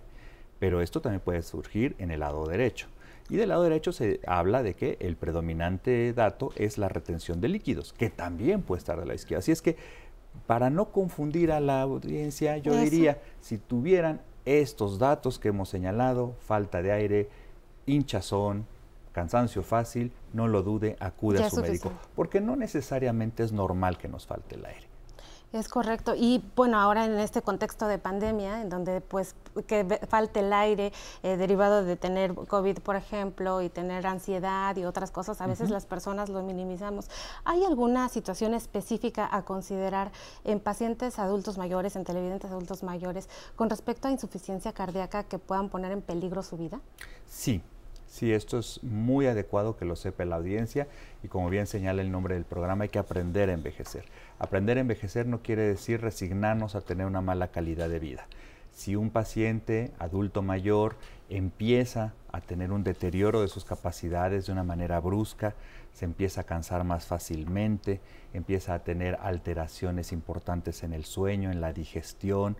pero 0.59 0.81
esto 0.81 1.01
también 1.01 1.21
puede 1.21 1.43
surgir 1.43 1.95
en 1.99 2.11
el 2.11 2.21
lado 2.21 2.47
derecho. 2.47 2.89
Y 3.31 3.37
del 3.37 3.51
lado 3.51 3.63
derecho 3.63 3.93
se 3.93 4.21
habla 4.27 4.63
de 4.63 4.75
que 4.75 4.97
el 5.01 5.17
predominante 5.17 6.13
dato 6.15 6.51
es 6.57 6.79
la 6.79 6.89
retención 6.89 7.41
de 7.41 7.49
líquidos, 7.49 7.93
que 7.93 8.09
también 8.09 8.63
puede 8.63 8.79
estar 8.79 8.99
de 8.99 9.07
la 9.07 9.15
izquierda. 9.15 9.41
Así 9.41 9.53
es 9.53 9.61
que 9.61 9.77
para 10.47 10.71
no 10.71 10.93
confundir 10.93 11.53
a 11.53 11.61
la 11.61 11.83
audiencia, 11.83 12.57
yo 12.59 12.75
diría, 12.75 13.21
si 13.41 13.59
tuvieran 13.59 14.23
estos 14.45 14.99
datos 14.99 15.39
que 15.39 15.49
hemos 15.49 15.69
señalado, 15.69 16.35
falta 16.41 16.81
de 16.81 16.93
aire, 16.93 17.29
hinchazón, 17.87 18.67
cansancio 19.13 19.63
fácil, 19.63 20.13
no 20.33 20.49
lo 20.49 20.63
dude, 20.63 20.97
acude 21.01 21.43
a 21.43 21.51
su 21.51 21.61
médico, 21.61 21.93
porque 22.15 22.41
no 22.41 22.57
necesariamente 22.57 23.43
es 23.43 23.53
normal 23.53 23.99
que 23.99 24.09
nos 24.09 24.27
falte 24.27 24.55
el 24.55 24.65
aire. 24.65 24.88
Es 25.51 25.69
correcto. 25.69 26.15
Y 26.15 26.45
bueno, 26.57 26.79
ahora 26.79 27.07
en 27.07 27.19
este 27.19 27.41
contexto 27.41 27.87
de 27.87 27.99
pandemia, 27.99 28.61
en 28.61 28.69
donde 28.69 29.01
pues 29.01 29.35
que 29.67 29.99
falte 30.07 30.41
el 30.41 30.53
aire 30.53 30.93
eh, 31.23 31.39
derivado 31.39 31.85
de 31.85 31.97
tener 31.97 32.35
COVID, 32.35 32.81
por 32.81 32.97
ejemplo, 32.97 33.63
y 33.63 33.71
tener 33.71 34.07
ansiedad 34.07 34.77
y 34.77 34.85
otras 34.85 35.11
cosas, 35.11 35.41
a 35.41 35.47
veces 35.47 35.71
las 35.71 35.87
personas 35.87 36.29
lo 36.29 36.43
minimizamos. 36.43 37.09
¿Hay 37.45 37.65
alguna 37.65 38.11
situación 38.11 38.53
específica 38.53 39.27
a 39.33 39.43
considerar 39.47 40.13
en 40.45 40.61
pacientes 40.61 41.19
adultos 41.19 41.57
mayores, 41.57 41.97
en 41.97 42.05
televidentes 42.05 42.51
adultos 42.51 42.83
mayores, 42.83 43.31
con 43.57 43.71
respecto 43.71 44.07
a 44.07 44.11
insuficiencia 44.11 44.73
cardíaca 44.73 45.25
que 45.25 45.39
puedan 45.39 45.71
poner 45.71 45.93
en 45.93 46.03
peligro 46.03 46.43
su 46.43 46.59
vida? 46.59 46.81
Sí, 47.27 47.63
Sí, 48.09 48.33
esto 48.33 48.59
es 48.59 48.83
muy 48.83 49.27
adecuado 49.27 49.77
que 49.77 49.85
lo 49.85 49.95
sepa 49.95 50.25
la 50.25 50.37
audiencia 50.37 50.89
y 51.23 51.29
como 51.29 51.51
bien 51.51 51.67
señala 51.67 52.01
el 52.01 52.11
nombre 52.11 52.35
del 52.35 52.45
programa, 52.45 52.85
hay 52.85 52.89
que 52.89 52.99
aprender 52.99 53.51
a 53.51 53.53
envejecer. 53.53 54.05
Aprender 54.39 54.79
a 54.79 54.81
envejecer 54.81 55.27
no 55.27 55.43
quiere 55.43 55.63
decir 55.63 56.01
resignarnos 56.01 56.75
a 56.75 56.81
tener 56.81 57.07
una 57.07 57.21
mala 57.21 57.49
calidad 57.49 57.89
de 57.89 57.99
vida. 57.99 58.27
Si 58.73 58.97
un 58.97 59.11
paciente 59.11 59.93
adulto 59.99 60.41
mayor 60.41 60.97
empieza 61.29 62.15
a 62.33 62.41
tener 62.41 62.73
un 62.73 62.83
deterioro 62.83 63.43
de 63.43 63.49
sus 63.49 63.65
capacidades 63.65 64.47
de 64.47 64.53
una 64.53 64.65
manera 64.65 65.01
brusca, 65.01 65.55
se 65.93 66.05
empieza 66.05 66.43
a 66.43 66.45
cansar 66.45 66.85
más 66.85 67.07
fácilmente, 67.07 68.01
empieza 68.33 68.75
a 68.75 68.85
tener 68.85 69.19
alteraciones 69.21 70.13
importantes 70.13 70.83
en 70.83 70.95
el 70.95 71.05
sueño, 71.05 71.51
en 71.51 71.61
la 71.61 71.73
digestión, 71.73 72.57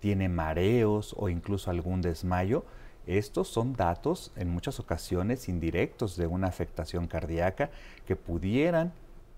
tiene 0.00 0.28
mareos 0.28 1.14
o 1.16 1.28
incluso 1.28 1.70
algún 1.70 2.02
desmayo, 2.02 2.64
estos 3.06 3.48
son 3.48 3.74
datos 3.74 4.32
en 4.36 4.48
muchas 4.50 4.78
ocasiones 4.80 5.48
indirectos 5.48 6.16
de 6.16 6.26
una 6.26 6.48
afectación 6.48 7.06
cardíaca 7.06 7.70
que 8.06 8.16
pudieran 8.16 8.92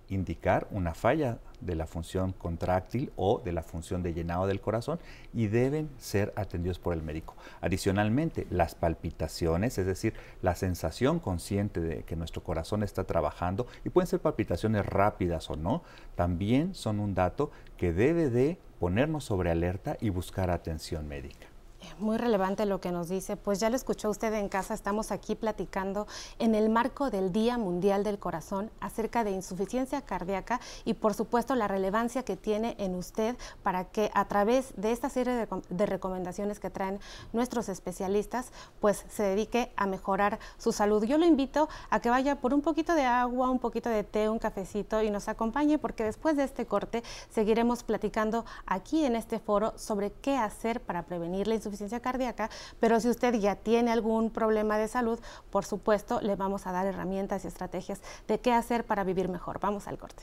indicar 0.08 0.66
una 0.70 0.94
falla 0.94 1.38
de 1.60 1.74
la 1.74 1.86
función 1.86 2.32
contráctil 2.32 3.10
o 3.16 3.40
de 3.42 3.52
la 3.52 3.62
función 3.62 4.02
de 4.02 4.12
llenado 4.12 4.46
del 4.46 4.60
corazón 4.60 4.98
y 5.32 5.46
deben 5.46 5.88
ser 5.98 6.32
atendidos 6.36 6.78
por 6.78 6.94
el 6.94 7.02
médico. 7.02 7.34
Adicionalmente, 7.60 8.46
las 8.50 8.74
palpitaciones, 8.74 9.78
es 9.78 9.86
decir, 9.86 10.14
la 10.42 10.54
sensación 10.54 11.20
consciente 11.20 11.80
de 11.80 12.02
que 12.02 12.16
nuestro 12.16 12.42
corazón 12.42 12.82
está 12.82 13.04
trabajando, 13.04 13.66
y 13.84 13.88
pueden 13.88 14.06
ser 14.06 14.20
palpitaciones 14.20 14.84
rápidas 14.84 15.48
o 15.50 15.56
no, 15.56 15.82
también 16.16 16.74
son 16.74 17.00
un 17.00 17.14
dato 17.14 17.50
que 17.78 17.92
debe 17.92 18.28
de 18.28 18.58
ponernos 18.78 19.24
sobre 19.24 19.50
alerta 19.50 19.96
y 20.00 20.10
buscar 20.10 20.50
atención 20.50 21.08
médica. 21.08 21.53
Muy 21.98 22.16
relevante 22.16 22.66
lo 22.66 22.80
que 22.80 22.92
nos 22.92 23.08
dice. 23.08 23.36
Pues 23.36 23.60
ya 23.60 23.70
lo 23.70 23.76
escuchó 23.76 24.10
usted 24.10 24.32
en 24.34 24.48
casa, 24.48 24.74
estamos 24.74 25.12
aquí 25.12 25.34
platicando 25.34 26.06
en 26.38 26.54
el 26.54 26.68
marco 26.68 27.10
del 27.10 27.32
Día 27.32 27.58
Mundial 27.58 28.04
del 28.04 28.18
Corazón 28.18 28.70
acerca 28.80 29.24
de 29.24 29.30
insuficiencia 29.30 30.02
cardíaca 30.02 30.60
y 30.84 30.94
por 30.94 31.14
supuesto 31.14 31.54
la 31.54 31.68
relevancia 31.68 32.24
que 32.24 32.36
tiene 32.36 32.74
en 32.78 32.94
usted 32.94 33.36
para 33.62 33.84
que 33.84 34.10
a 34.14 34.26
través 34.26 34.72
de 34.76 34.92
esta 34.92 35.08
serie 35.08 35.46
de, 35.68 35.86
recomendaciones 35.86 36.60
que 36.60 36.70
traen 36.70 37.00
nuestros 37.32 37.68
especialistas, 37.68 38.50
pues 38.80 39.04
se 39.08 39.22
dedique 39.22 39.72
a 39.76 39.86
mejorar 39.86 40.38
su 40.58 40.72
salud. 40.72 41.04
Yo 41.04 41.18
lo 41.18 41.26
invito 41.26 41.68
a 41.90 42.00
que 42.00 42.10
vaya 42.10 42.36
por 42.36 42.54
un 42.54 42.62
poquito 42.62 42.94
de 42.94 43.04
agua, 43.04 43.50
un 43.50 43.58
poquito 43.58 43.88
de 43.88 44.04
té, 44.04 44.28
un 44.28 44.38
cafecito 44.38 45.02
y 45.02 45.10
nos 45.10 45.28
acompañe 45.28 45.78
porque 45.78 46.04
después 46.04 46.36
de 46.36 46.44
este 46.44 46.66
corte 46.66 47.02
seguiremos 47.30 47.82
platicando 47.82 48.44
aquí 48.66 49.04
en 49.04 49.16
este 49.16 49.38
foro 49.38 49.74
sobre 49.76 50.12
qué 50.12 50.36
hacer 50.36 50.80
para 50.80 51.04
prevenir 51.04 51.46
la 51.46 51.54
insuficiencia 51.74 52.00
cardíaca, 52.00 52.50
pero 52.80 53.00
si 53.00 53.08
usted 53.08 53.34
ya 53.34 53.56
tiene 53.56 53.90
algún 53.90 54.30
problema 54.30 54.78
de 54.78 54.88
salud, 54.88 55.18
por 55.50 55.64
supuesto, 55.64 56.20
le 56.20 56.36
vamos 56.36 56.66
a 56.66 56.72
dar 56.72 56.86
herramientas 56.86 57.44
y 57.44 57.48
estrategias 57.48 58.00
de 58.28 58.38
qué 58.38 58.52
hacer 58.52 58.84
para 58.84 59.04
vivir 59.04 59.28
mejor. 59.28 59.58
Vamos 59.60 59.88
al 59.88 59.98
corte. 59.98 60.22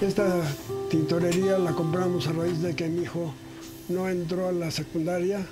Esta 0.00 0.42
tintorería 0.90 1.58
la 1.58 1.72
compramos 1.72 2.26
a 2.28 2.32
raíz 2.32 2.62
de 2.62 2.74
que 2.74 2.88
mi 2.88 3.02
hijo 3.02 3.32
no 3.88 4.08
entró 4.08 4.48
a 4.48 4.52
la 4.52 4.70
secundaria, 4.70 5.44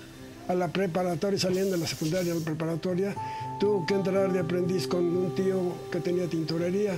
a 0.49 0.55
la 0.55 0.69
preparatoria, 0.69 1.39
saliendo 1.39 1.73
de 1.73 1.79
la 1.79 1.87
secundaria 1.87 2.33
a 2.33 2.37
la 2.37 2.45
preparatoria, 2.45 3.15
tuvo 3.59 3.87
que 3.87 3.95
entrar 3.95 4.33
de 4.33 4.41
aprendiz 4.41 4.87
con 4.87 5.05
un 5.05 5.35
tío 5.35 5.61
que 5.91 6.01
tenía 6.01 6.29
tintorería. 6.29 6.95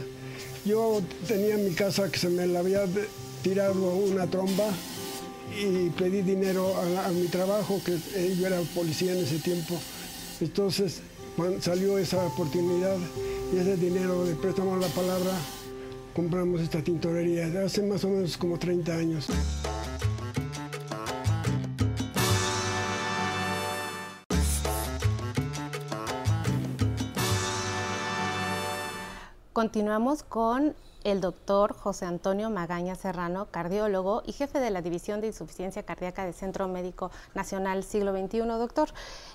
Yo 0.64 1.00
tenía 1.26 1.54
en 1.54 1.64
mi 1.64 1.74
casa 1.74 2.10
que 2.10 2.18
se 2.18 2.28
me 2.28 2.46
la 2.46 2.60
había 2.60 2.84
tirado 3.42 3.94
una 3.94 4.26
tromba 4.26 4.68
y 5.58 5.90
pedí 5.90 6.22
dinero 6.22 6.74
a, 6.76 7.08
mi 7.10 7.28
trabajo, 7.28 7.80
que 7.84 7.98
yo 8.36 8.46
era 8.46 8.60
policía 8.74 9.12
en 9.12 9.24
ese 9.24 9.38
tiempo. 9.38 9.78
Entonces 10.40 11.00
salió 11.60 11.98
esa 11.98 12.24
oportunidad 12.26 12.96
y 13.52 13.58
ese 13.58 13.76
dinero 13.76 14.24
de 14.24 14.34
préstamo 14.34 14.76
la 14.76 14.88
palabra, 14.88 15.32
compramos 16.14 16.60
esta 16.60 16.82
tintorería 16.82 17.46
hace 17.64 17.82
más 17.82 18.04
o 18.04 18.10
menos 18.10 18.36
como 18.36 18.58
30 18.58 18.92
años. 18.94 19.26
Continuamos 29.52 30.22
con 30.22 30.76
el 31.06 31.20
doctor 31.20 31.72
José 31.72 32.04
Antonio 32.04 32.50
Magaña 32.50 32.96
Serrano, 32.96 33.46
cardiólogo 33.52 34.24
y 34.26 34.32
jefe 34.32 34.58
de 34.58 34.70
la 34.70 34.82
División 34.82 35.20
de 35.20 35.28
Insuficiencia 35.28 35.84
Cardíaca 35.84 36.24
del 36.24 36.34
Centro 36.34 36.66
Médico 36.66 37.12
Nacional 37.32 37.84
Siglo 37.84 38.10
XXI. 38.12 38.40
Doctor, 38.40 38.88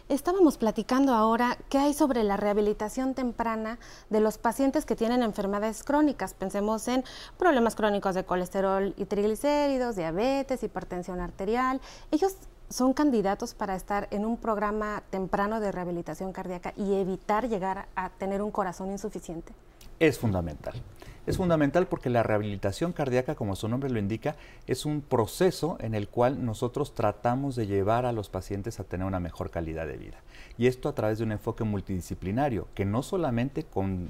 estábamos 0.09 0.57
platicando 0.57 1.13
ahora 1.13 1.57
qué 1.69 1.77
hay 1.77 1.93
sobre 1.93 2.25
la 2.25 2.35
rehabilitación 2.35 3.13
temprana 3.13 3.79
de 4.09 4.19
los 4.19 4.37
pacientes 4.37 4.83
que 4.83 4.97
tienen 4.97 5.23
enfermedades 5.23 5.85
crónicas. 5.85 6.33
Pensemos 6.33 6.89
en 6.89 7.05
problemas 7.37 7.75
crónicos 7.75 8.15
de 8.15 8.25
colesterol 8.25 8.93
y 8.97 9.05
triglicéridos, 9.05 9.95
diabetes, 9.95 10.63
hipertensión 10.63 11.21
arterial. 11.21 11.79
Ellos 12.11 12.35
son 12.67 12.93
candidatos 12.93 13.53
para 13.53 13.75
estar 13.75 14.09
en 14.11 14.25
un 14.25 14.35
programa 14.35 15.03
temprano 15.09 15.61
de 15.61 15.71
rehabilitación 15.71 16.33
cardíaca 16.33 16.73
y 16.75 16.95
evitar 16.95 17.47
llegar 17.47 17.87
a 17.95 18.09
tener 18.09 18.41
un 18.41 18.51
corazón 18.51 18.91
insuficiente? 18.91 19.53
Es 19.99 20.19
fundamental. 20.19 20.81
Es 21.27 21.37
fundamental 21.37 21.85
porque 21.85 22.09
la 22.09 22.23
rehabilitación 22.23 22.93
cardíaca, 22.93 23.35
como 23.35 23.55
su 23.55 23.67
nombre 23.67 23.91
lo 23.91 23.99
indica, 23.99 24.35
es 24.65 24.87
un 24.87 25.01
proceso 25.01 25.77
en 25.79 25.93
el 25.93 26.07
cual 26.07 26.43
nosotros 26.43 26.95
tratamos 26.95 27.55
de 27.55 27.67
llevar 27.67 28.07
a 28.07 28.11
los 28.11 28.29
pacientes 28.29 28.79
a 28.79 28.85
tener 28.85 29.05
una 29.05 29.19
mejor 29.19 29.51
calidad 29.51 29.85
de 29.85 29.97
vida. 29.97 30.17
Y 30.57 30.65
esto 30.65 30.89
a 30.89 30.95
través 30.95 31.19
de 31.19 31.23
un 31.23 31.31
enfoque 31.31 31.63
multidisciplinario, 31.63 32.67
que 32.73 32.85
no 32.85 33.03
solamente 33.03 33.67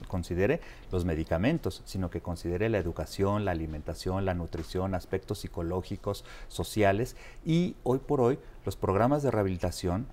considere 0.07 0.61
los 0.89 1.03
medicamentos, 1.03 1.81
sino 1.83 2.09
que 2.09 2.21
considere 2.21 2.69
la 2.69 2.77
educación, 2.77 3.43
la 3.43 3.51
alimentación, 3.51 4.23
la 4.23 4.33
nutrición, 4.33 4.95
aspectos 4.95 5.39
psicológicos, 5.39 6.23
sociales. 6.47 7.17
Y 7.45 7.75
hoy 7.83 7.99
por 7.99 8.21
hoy 8.21 8.39
los 8.65 8.77
programas 8.77 9.21
de 9.21 9.31
rehabilitación 9.31 10.07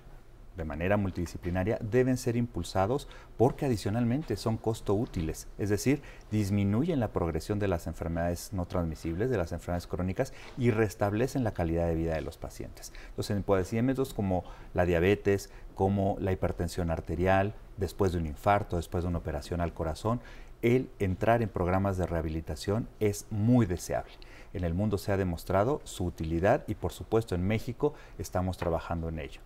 de 0.59 0.65
manera 0.65 0.97
multidisciplinaria 0.97 1.79
deben 1.81 2.17
ser 2.17 2.35
impulsados 2.35 3.07
porque 3.37 3.65
adicionalmente 3.65 4.35
son 4.35 4.57
costo 4.57 4.93
útiles, 4.93 5.47
es 5.57 5.69
decir, 5.69 6.01
disminuyen 6.31 6.99
la 6.99 7.11
progresión 7.11 7.57
de 7.57 7.67
las 7.67 7.87
enfermedades 7.87 8.53
no 8.53 8.65
transmisibles, 8.65 9.29
de 9.29 9.37
las 9.37 9.51
enfermedades 9.51 9.87
crónicas 9.87 10.33
y 10.57 10.71
restablecen 10.71 11.43
la 11.43 11.53
calidad 11.53 11.87
de 11.87 11.95
vida 11.95 12.13
de 12.13 12.21
los 12.21 12.37
pacientes. 12.37 12.93
Entonces, 13.09 13.35
en 13.35 13.43
padecimientos 13.43 14.13
como 14.13 14.43
la 14.73 14.85
diabetes, 14.85 15.49
como 15.75 16.17
la 16.19 16.31
hipertensión 16.31 16.91
arterial, 16.91 17.55
después 17.77 18.11
de 18.11 18.19
un 18.19 18.25
infarto, 18.25 18.75
después 18.75 19.03
de 19.03 19.07
una 19.07 19.19
operación 19.19 19.61
al 19.61 19.73
corazón, 19.73 20.21
el 20.61 20.89
entrar 20.99 21.41
en 21.41 21.49
programas 21.49 21.97
de 21.97 22.05
rehabilitación 22.05 22.89
es 22.99 23.25
muy 23.29 23.65
deseable. 23.65 24.11
En 24.53 24.63
el 24.63 24.73
mundo 24.73 24.97
se 24.97 25.11
ha 25.11 25.17
demostrado 25.17 25.79
su 25.83 26.05
utilidad 26.05 26.63
y 26.67 26.75
por 26.75 26.91
supuesto 26.91 27.35
en 27.35 27.47
México 27.47 27.93
estamos 28.17 28.57
trabajando 28.57 29.09
en 29.09 29.19
ello. 29.19 29.41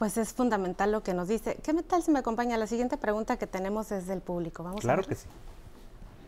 Pues 0.00 0.16
es 0.16 0.32
fundamental 0.32 0.92
lo 0.92 1.02
que 1.02 1.12
nos 1.12 1.28
dice. 1.28 1.58
¿Qué 1.62 1.74
tal 1.82 2.02
si 2.02 2.10
me 2.10 2.20
acompaña 2.20 2.56
la 2.56 2.66
siguiente 2.66 2.96
pregunta 2.96 3.38
que 3.38 3.46
tenemos 3.46 3.90
desde 3.90 4.14
el 4.14 4.22
público? 4.22 4.64
Vamos 4.64 4.80
claro 4.80 5.02
que 5.02 5.14
sí. 5.14 5.26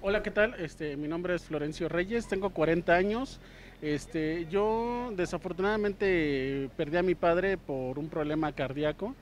Hola, 0.02 0.22
¿qué 0.22 0.30
tal? 0.30 0.52
Este, 0.60 0.94
mi 0.98 1.08
nombre 1.08 1.34
es 1.34 1.44
Florencio 1.44 1.88
Reyes, 1.88 2.28
tengo 2.28 2.50
40 2.50 2.92
años. 2.92 3.40
Este, 3.80 4.46
yo 4.50 5.10
desafortunadamente 5.16 6.68
perdí 6.76 6.98
a 6.98 7.02
mi 7.02 7.14
padre 7.14 7.56
por 7.56 7.98
un 7.98 8.10
problema 8.10 8.52
cardíaco. 8.52 9.14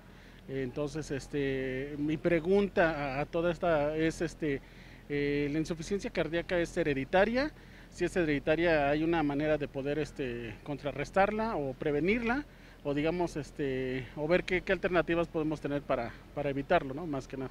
Entonces, 0.49 1.13
este, 1.13 1.95
mi 1.99 2.17
pregunta 2.17 3.21
a, 3.21 3.27
toda 3.27 3.53
esta 3.53 3.95
es, 3.95 4.21
este, 4.21 4.63
eh, 5.09 5.49
¿la 5.53 5.61
insuficiencia 5.61 6.11
cardíaca 6.11 6.59
es 6.59 6.77
hereditaria? 6.77 7.53
Si 7.93 8.05
es 8.05 8.17
hereditaria, 8.17 8.91
¿hay 8.91 9.05
una 9.05 9.23
manera 9.23 9.59
de 9.59 9.69
poder 9.69 10.01
este, 10.01 10.57
contrarrestarla 10.65 11.55
o 11.55 11.73
prevenirla? 11.73 12.45
O 12.85 12.95
digamos, 12.95 13.37
este, 13.37 14.07
o 14.17 14.27
ver 14.27 14.45
qué, 14.45 14.63
alternativas 14.73 15.29
podemos 15.29 15.61
tener 15.61 15.83
para, 15.83 16.13
para 16.35 16.51
evitarlo, 16.51 16.95
¿no? 16.95 17.07
Más 17.07 17.29
que 17.29 17.37
nada. 17.37 17.51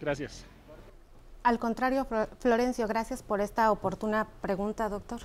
Gracias. 0.00 0.44
Al 1.42 1.58
contrario, 1.58 2.06
Florencio, 2.40 2.88
gracias 2.88 3.22
por 3.22 3.40
esta 3.40 3.70
oportuna 3.70 4.26
pregunta, 4.40 4.88
doctor. 4.88 5.20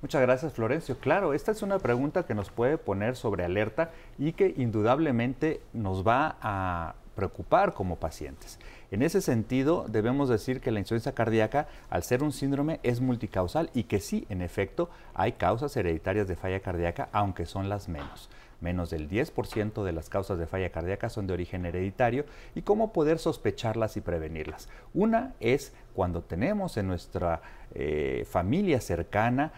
Muchas 0.00 0.22
gracias, 0.22 0.54
Florencio. 0.54 0.98
Claro, 0.98 1.34
esta 1.34 1.52
es 1.52 1.60
una 1.62 1.78
pregunta 1.78 2.24
que 2.24 2.34
nos 2.34 2.50
puede 2.50 2.78
poner 2.78 3.16
sobre 3.16 3.44
alerta 3.44 3.90
y 4.18 4.32
que 4.32 4.54
indudablemente 4.56 5.60
nos 5.74 6.06
va 6.06 6.36
a 6.40 6.94
preocupar 7.14 7.74
como 7.74 7.96
pacientes. 7.96 8.58
En 8.90 9.02
ese 9.02 9.20
sentido, 9.20 9.86
debemos 9.88 10.28
decir 10.28 10.60
que 10.60 10.72
la 10.72 10.80
insuficiencia 10.80 11.12
cardíaca, 11.12 11.68
al 11.90 12.02
ser 12.02 12.24
un 12.24 12.32
síndrome, 12.32 12.80
es 12.82 13.00
multicausal 13.00 13.70
y 13.72 13.84
que 13.84 14.00
sí, 14.00 14.26
en 14.30 14.42
efecto, 14.42 14.90
hay 15.14 15.32
causas 15.32 15.76
hereditarias 15.76 16.26
de 16.26 16.34
falla 16.34 16.60
cardíaca, 16.60 17.08
aunque 17.12 17.46
son 17.46 17.68
las 17.68 17.88
menos. 17.88 18.28
Menos 18.60 18.90
del 18.90 19.08
10% 19.08 19.84
de 19.84 19.92
las 19.92 20.08
causas 20.08 20.38
de 20.38 20.46
falla 20.46 20.70
cardíaca 20.70 21.08
son 21.08 21.26
de 21.26 21.32
origen 21.32 21.64
hereditario 21.64 22.26
y 22.54 22.62
cómo 22.62 22.92
poder 22.92 23.18
sospecharlas 23.18 23.96
y 23.96 24.00
prevenirlas. 24.00 24.68
Una 24.92 25.34
es 25.40 25.72
cuando 25.94 26.22
tenemos 26.22 26.76
en 26.76 26.88
nuestra 26.88 27.40
eh, 27.74 28.26
familia 28.28 28.80
cercana 28.80 29.52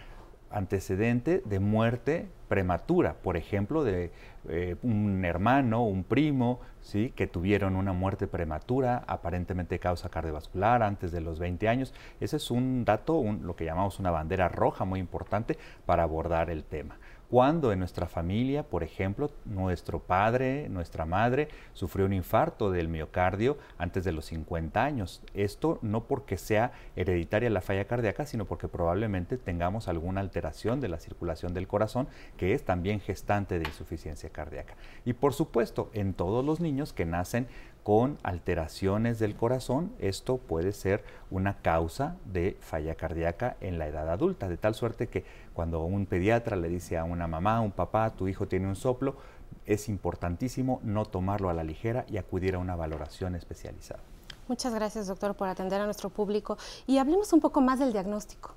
antecedente 0.51 1.43
de 1.45 1.59
muerte 1.59 2.29
prematura, 2.53 3.15
por 3.15 3.39
ejemplo, 3.39 3.83
de 3.83 4.11
eh, 4.47 4.77
un 4.83 5.25
hermano, 5.25 5.87
un 5.87 6.05
primo, 6.05 6.61
¿sí? 6.83 7.11
que 7.17 7.27
tuvieron 7.27 7.77
una 7.77 7.95
muerte 7.95 8.27
prematura, 8.27 9.05
aparentemente 9.07 9.79
causa 9.79 10.11
cardiovascular 10.11 10.83
antes 10.83 11.13
de 11.13 11.23
los 11.23 11.39
20 11.39 11.67
años. 11.71 11.95
Ese 12.21 12.37
es 12.37 12.51
un 12.51 12.85
dato, 12.85 13.25
lo 13.43 13.57
que 13.57 13.65
llamamos 13.65 13.99
una 13.99 14.11
bandera 14.11 14.51
roja 14.51 14.85
muy 14.85 15.01
importante 15.01 15.57
para 15.87 16.03
abordar 16.03 16.51
el 16.51 16.63
tema 16.63 16.99
cuando 17.33 17.73
en 17.73 17.79
nuestra 17.79 18.09
familia, 18.09 18.63
por 18.63 18.83
ejemplo, 18.83 19.31
nuestro 19.47 20.01
padre, 20.01 20.69
nuestra 20.69 21.07
madre 21.07 21.49
sufrió 21.73 22.05
un 22.05 22.13
infarto 22.13 22.71
del 22.71 22.89
miocardio 22.89 23.57
antes 23.79 24.05
de 24.05 24.13
los 24.13 24.27
50 24.27 24.85
años. 24.85 25.23
Esto 25.33 25.79
no 25.81 26.05
porque 26.05 26.37
sea 26.37 26.73
hereditaria 26.95 27.49
la 27.49 27.63
falla 27.63 27.87
cardíaca, 27.87 28.27
sino 28.27 28.45
porque 28.45 28.69
probablemente 28.69 29.39
tengamos 29.39 29.89
alguna 29.89 30.21
alteración 30.21 30.83
de 30.83 30.89
la 30.89 31.01
circulación 31.01 31.55
del 31.55 31.69
corazón, 31.69 32.07
que 32.43 32.55
es 32.55 32.65
también 32.65 32.99
gestante 32.99 33.61
de 33.61 33.69
insuficiencia 33.69 34.29
cardíaca. 34.29 34.75
Y 35.05 35.13
por 35.13 35.33
supuesto, 35.33 35.91
en 35.93 36.13
todos 36.13 36.45
los 36.45 36.59
niños 36.59 36.93
que 36.93 37.07
nacen 37.07 37.47
con 37.85 38.19
alteraciones 38.25 39.21
del 39.21 39.37
corazón, 39.37 39.93
esto 40.01 40.39
puede 40.39 40.73
ser 40.73 41.05
una 41.31 41.59
causa 41.59 42.17
de 42.25 42.57
falla 42.59 42.97
cardíaca 42.97 43.57
en 43.61 43.79
la 43.79 43.87
edad 43.87 44.11
adulta, 44.11 44.49
de 44.49 44.57
tal 44.57 44.75
suerte 44.75 45.07
que 45.07 45.25
cuando 45.55 45.85
un 45.85 46.05
pediatra 46.05 46.57
le 46.57 46.69
dice 46.69 46.99
a 46.99 47.05
una 47.05 47.29
mamá, 47.29 47.61
un 47.61 47.71
papá, 47.71 48.11
tu 48.11 48.27
hijo 48.27 48.49
tiene 48.49 48.67
un 48.67 48.75
soplo, 48.75 49.15
es 49.65 49.89
importantísimo 49.89 50.81
no 50.83 51.05
tomarlo 51.05 51.49
a 51.49 51.55
la 51.55 51.63
ligera 51.63 52.05
y 52.09 52.17
acudir 52.17 52.57
a 52.57 52.59
una 52.59 52.75
valoración 52.75 53.37
especializada. 53.37 54.01
Muchas 54.49 54.75
gracias, 54.75 55.07
doctor, 55.07 55.37
por 55.37 55.47
atender 55.47 55.81
a 55.81 55.85
nuestro 55.85 56.11
público. 56.11 56.59
Y 56.89 56.99
hablemos 56.99 57.33
un 57.33 57.41
poco 57.41 57.61
más 57.61 57.79
del 57.79 57.93
diagnóstico. 57.93 58.57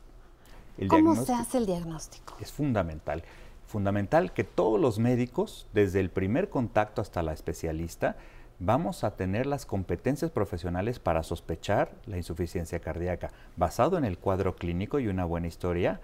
¿Cómo 0.90 1.16
se 1.16 1.34
hace 1.34 1.60
el 1.60 1.68
diagnóstico? 1.68 2.34
Es 2.40 2.52
fundamental. 2.52 3.24
Fundamental 3.68 4.32
que 4.32 4.44
todos 4.44 4.80
los 4.80 5.00
médicos, 5.00 5.68
desde 5.74 6.00
el 6.00 6.10
primer 6.10 6.50
contacto 6.50 7.02
hasta 7.02 7.24
la 7.24 7.34
especialista, 7.34 8.16
vamos 8.60 9.04
a 9.04 9.16
tener 9.16 9.46
las 9.46 9.66
competencias 9.66 10.32
profesionales 10.32 11.00
para 11.00 11.24
sospechar 11.24 11.92
la 12.06 12.18
insuficiencia 12.18 12.80
cardíaca. 12.80 13.32
Basado 13.58 13.98
en 13.98 14.06
el 14.06 14.18
cuadro 14.18 14.56
clínico 14.56 15.00
y 15.00 15.08
una 15.08 15.26
buena 15.26 15.48
historia, 15.48 16.00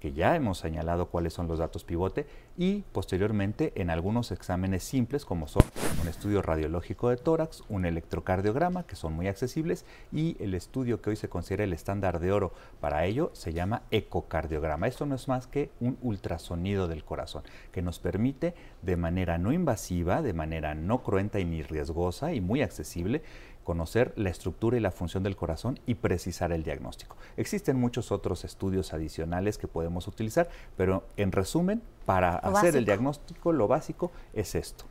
que 0.00 0.12
ya 0.12 0.36
hemos 0.36 0.58
señalado 0.58 1.06
cuáles 1.06 1.32
son 1.32 1.48
los 1.48 1.58
datos 1.58 1.84
pivote, 1.84 2.26
y 2.56 2.82
posteriormente 2.92 3.72
en 3.76 3.90
algunos 3.90 4.32
exámenes 4.32 4.82
simples 4.82 5.24
como 5.24 5.46
son 5.48 5.62
un 6.02 6.08
estudio 6.08 6.42
radiológico 6.42 7.10
de 7.10 7.16
tórax, 7.16 7.62
un 7.68 7.84
electrocardiograma, 7.84 8.84
que 8.84 8.96
son 8.96 9.12
muy 9.12 9.28
accesibles, 9.28 9.84
y 10.12 10.36
el 10.40 10.54
estudio 10.54 11.00
que 11.00 11.10
hoy 11.10 11.16
se 11.16 11.28
considera 11.28 11.64
el 11.64 11.72
estándar 11.72 12.20
de 12.20 12.32
oro 12.32 12.52
para 12.80 13.04
ello 13.04 13.30
se 13.32 13.52
llama 13.52 13.82
ecocardiograma. 13.90 14.88
Esto 14.88 15.06
no 15.06 15.14
es 15.14 15.28
más 15.28 15.46
que 15.46 15.70
un 15.80 15.98
ultrasonido 16.02 16.88
del 16.88 17.04
corazón, 17.04 17.42
que 17.72 17.82
nos 17.82 17.98
permite 17.98 18.54
de 18.82 18.96
manera 18.96 19.38
no 19.38 19.52
invasiva, 19.52 20.22
de 20.22 20.32
manera 20.32 20.74
no 20.74 21.02
cruenta 21.02 21.40
y 21.40 21.44
ni 21.44 21.62
riesgosa 21.62 22.32
y 22.32 22.40
muy 22.40 22.62
accesible, 22.62 23.22
conocer 23.68 24.14
la 24.16 24.30
estructura 24.30 24.78
y 24.78 24.80
la 24.80 24.90
función 24.90 25.22
del 25.22 25.36
corazón 25.36 25.78
y 25.84 25.96
precisar 25.96 26.52
el 26.52 26.62
diagnóstico. 26.62 27.18
Existen 27.36 27.78
muchos 27.78 28.10
otros 28.12 28.46
estudios 28.46 28.94
adicionales 28.94 29.58
que 29.58 29.68
podemos 29.68 30.08
utilizar, 30.08 30.48
pero 30.74 31.04
en 31.18 31.32
resumen, 31.32 31.82
para 32.06 32.36
hacer 32.36 32.76
el 32.76 32.86
diagnóstico, 32.86 33.52
lo 33.52 33.68
básico 33.68 34.10
es 34.32 34.54
esto. 34.54 34.86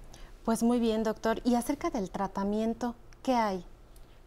Pues 0.45 0.61
muy 0.61 0.79
bien, 0.79 1.01
doctor. 1.01 1.41
¿Y 1.43 1.55
acerca 1.55 1.89
del 1.89 2.11
tratamiento, 2.11 2.93
qué 3.23 3.33
hay? 3.33 3.65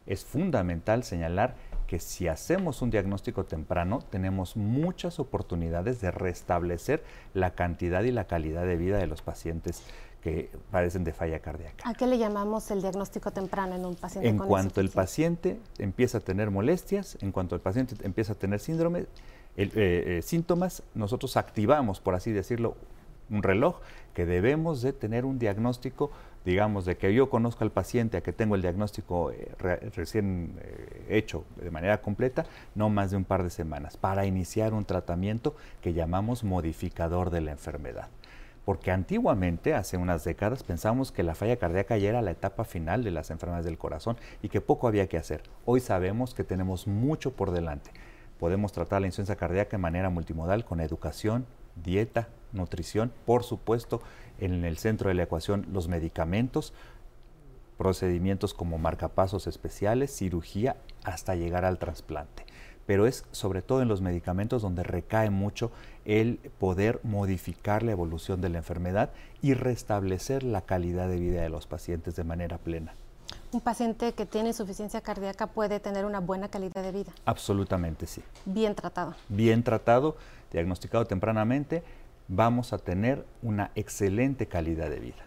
Es 0.04 0.24
fundamental 0.24 1.04
señalar 1.04 1.54
que 1.86 2.00
si 2.00 2.26
hacemos 2.26 2.82
un 2.82 2.90
diagnóstico 2.90 3.44
temprano, 3.44 4.00
tenemos 4.10 4.56
muchas 4.56 5.20
oportunidades 5.20 6.00
de 6.00 6.10
restablecer 6.10 7.04
la 7.34 7.52
cantidad 7.52 8.02
y 8.02 8.10
la 8.10 8.26
calidad 8.26 8.66
de 8.66 8.76
vida 8.76 8.98
de 8.98 9.06
los 9.06 9.22
pacientes 9.22 9.84
que 10.20 10.50
padecen 10.70 11.04
de 11.04 11.12
falla 11.12 11.40
cardíaca. 11.40 11.88
¿A 11.88 11.94
qué 11.94 12.06
le 12.06 12.18
llamamos 12.18 12.70
el 12.70 12.82
diagnóstico 12.82 13.30
temprano 13.30 13.74
en 13.74 13.84
un 13.84 13.94
paciente? 13.94 14.28
En 14.28 14.38
cuanto 14.38 14.80
el 14.80 14.90
paciente 14.90 15.58
empieza 15.78 16.18
a 16.18 16.20
tener 16.20 16.50
molestias, 16.50 17.16
en 17.20 17.32
cuanto 17.32 17.54
el 17.54 17.60
paciente 17.60 17.94
empieza 18.02 18.34
a 18.34 18.36
tener 18.36 18.60
síndrome, 18.60 19.06
eh, 19.56 19.70
eh, 19.74 20.20
síntomas, 20.22 20.82
nosotros 20.94 21.36
activamos, 21.36 22.00
por 22.00 22.14
así 22.14 22.32
decirlo, 22.32 22.76
un 23.30 23.42
reloj 23.42 23.80
que 24.14 24.26
debemos 24.26 24.82
de 24.82 24.92
tener 24.92 25.24
un 25.24 25.38
diagnóstico, 25.38 26.10
digamos, 26.44 26.84
de 26.84 26.96
que 26.96 27.14
yo 27.14 27.30
conozco 27.30 27.64
al 27.64 27.70
paciente 27.70 28.16
a 28.16 28.22
que 28.22 28.32
tengo 28.32 28.56
el 28.56 28.62
diagnóstico 28.62 29.30
eh, 29.30 29.52
recién 29.94 30.60
hecho 31.08 31.44
de 31.56 31.70
manera 31.70 32.00
completa, 32.02 32.44
no 32.74 32.90
más 32.90 33.10
de 33.10 33.16
un 33.16 33.24
par 33.24 33.42
de 33.42 33.50
semanas, 33.50 33.96
para 33.96 34.26
iniciar 34.26 34.74
un 34.74 34.84
tratamiento 34.84 35.54
que 35.80 35.94
llamamos 35.94 36.44
modificador 36.44 37.30
de 37.30 37.40
la 37.40 37.52
enfermedad 37.52 38.08
porque 38.64 38.90
antiguamente, 38.90 39.74
hace 39.74 39.96
unas 39.96 40.24
décadas, 40.24 40.62
pensamos 40.62 41.12
que 41.12 41.22
la 41.22 41.34
falla 41.34 41.56
cardíaca 41.56 41.96
ya 41.96 42.10
era 42.10 42.22
la 42.22 42.32
etapa 42.32 42.64
final 42.64 43.02
de 43.02 43.10
las 43.10 43.30
enfermedades 43.30 43.64
del 43.64 43.78
corazón 43.78 44.16
y 44.42 44.48
que 44.48 44.60
poco 44.60 44.86
había 44.86 45.08
que 45.08 45.16
hacer. 45.16 45.42
Hoy 45.64 45.80
sabemos 45.80 46.34
que 46.34 46.44
tenemos 46.44 46.86
mucho 46.86 47.32
por 47.32 47.50
delante. 47.50 47.90
Podemos 48.38 48.72
tratar 48.72 49.00
la 49.00 49.06
insuficiencia 49.06 49.36
cardíaca 49.36 49.72
de 49.72 49.82
manera 49.82 50.10
multimodal 50.10 50.64
con 50.64 50.80
educación, 50.80 51.46
dieta, 51.76 52.28
nutrición, 52.52 53.12
por 53.26 53.44
supuesto, 53.44 54.02
en 54.38 54.64
el 54.64 54.78
centro 54.78 55.08
de 55.08 55.14
la 55.14 55.24
ecuación 55.24 55.66
los 55.72 55.88
medicamentos, 55.88 56.72
procedimientos 57.76 58.52
como 58.52 58.78
marcapasos 58.78 59.46
especiales, 59.46 60.14
cirugía, 60.14 60.76
hasta 61.04 61.34
llegar 61.34 61.64
al 61.64 61.78
trasplante 61.78 62.44
pero 62.90 63.06
es 63.06 63.24
sobre 63.30 63.62
todo 63.62 63.82
en 63.82 63.86
los 63.86 64.00
medicamentos 64.00 64.62
donde 64.62 64.82
recae 64.82 65.30
mucho 65.30 65.70
el 66.04 66.40
poder 66.58 66.98
modificar 67.04 67.84
la 67.84 67.92
evolución 67.92 68.40
de 68.40 68.48
la 68.48 68.58
enfermedad 68.58 69.10
y 69.40 69.54
restablecer 69.54 70.42
la 70.42 70.62
calidad 70.62 71.08
de 71.08 71.20
vida 71.20 71.40
de 71.40 71.50
los 71.50 71.68
pacientes 71.68 72.16
de 72.16 72.24
manera 72.24 72.58
plena. 72.58 72.92
¿Un 73.52 73.60
paciente 73.60 74.12
que 74.12 74.26
tiene 74.26 74.48
insuficiencia 74.48 75.02
cardíaca 75.02 75.46
puede 75.46 75.78
tener 75.78 76.04
una 76.04 76.18
buena 76.18 76.48
calidad 76.48 76.82
de 76.82 76.90
vida? 76.90 77.12
Absolutamente 77.26 78.08
sí. 78.08 78.24
Bien 78.44 78.74
tratado. 78.74 79.14
Bien 79.28 79.62
tratado, 79.62 80.16
diagnosticado 80.50 81.04
tempranamente, 81.04 81.84
vamos 82.26 82.72
a 82.72 82.78
tener 82.78 83.24
una 83.40 83.70
excelente 83.76 84.46
calidad 84.46 84.90
de 84.90 84.98
vida. 84.98 85.22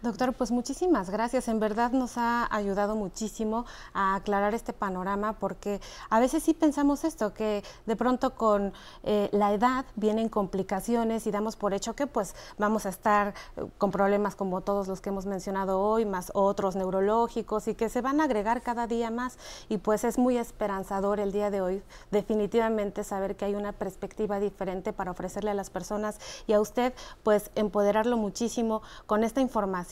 Doctor, 0.00 0.32
pues 0.32 0.52
muchísimas 0.52 1.10
gracias. 1.10 1.48
En 1.48 1.58
verdad 1.58 1.90
nos 1.90 2.18
ha 2.18 2.46
ayudado 2.54 2.94
muchísimo 2.94 3.66
a 3.92 4.14
aclarar 4.14 4.54
este 4.54 4.72
panorama 4.72 5.32
porque 5.32 5.80
a 6.08 6.20
veces 6.20 6.44
sí 6.44 6.54
pensamos 6.54 7.02
esto, 7.02 7.34
que 7.34 7.64
de 7.84 7.96
pronto 7.96 8.36
con 8.36 8.72
eh, 9.02 9.28
la 9.32 9.52
edad 9.52 9.84
vienen 9.96 10.28
complicaciones 10.28 11.26
y 11.26 11.32
damos 11.32 11.56
por 11.56 11.74
hecho 11.74 11.96
que 11.96 12.06
pues 12.06 12.36
vamos 12.58 12.86
a 12.86 12.90
estar 12.90 13.34
eh, 13.56 13.64
con 13.76 13.90
problemas 13.90 14.36
como 14.36 14.60
todos 14.60 14.86
los 14.86 15.00
que 15.00 15.08
hemos 15.08 15.26
mencionado 15.26 15.80
hoy, 15.80 16.04
más 16.04 16.30
otros 16.32 16.76
neurológicos 16.76 17.66
y 17.66 17.74
que 17.74 17.88
se 17.88 18.00
van 18.00 18.20
a 18.20 18.24
agregar 18.24 18.62
cada 18.62 18.86
día 18.86 19.10
más. 19.10 19.36
Y 19.68 19.78
pues 19.78 20.04
es 20.04 20.16
muy 20.16 20.38
esperanzador 20.38 21.18
el 21.18 21.32
día 21.32 21.50
de 21.50 21.60
hoy 21.60 21.82
definitivamente 22.12 23.02
saber 23.02 23.34
que 23.34 23.46
hay 23.46 23.56
una 23.56 23.72
perspectiva 23.72 24.38
diferente 24.38 24.92
para 24.92 25.10
ofrecerle 25.10 25.50
a 25.50 25.54
las 25.54 25.70
personas 25.70 26.20
y 26.46 26.52
a 26.52 26.60
usted 26.60 26.94
pues 27.24 27.50
empoderarlo 27.56 28.16
muchísimo 28.16 28.80
con 29.06 29.24
esta 29.24 29.40
información 29.40 29.87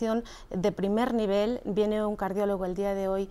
de 0.50 0.72
primer 0.72 1.14
nivel. 1.14 1.60
Viene 1.64 2.04
un 2.04 2.16
cardiólogo 2.16 2.64
el 2.64 2.74
día 2.74 2.94
de 2.94 3.08
hoy 3.08 3.28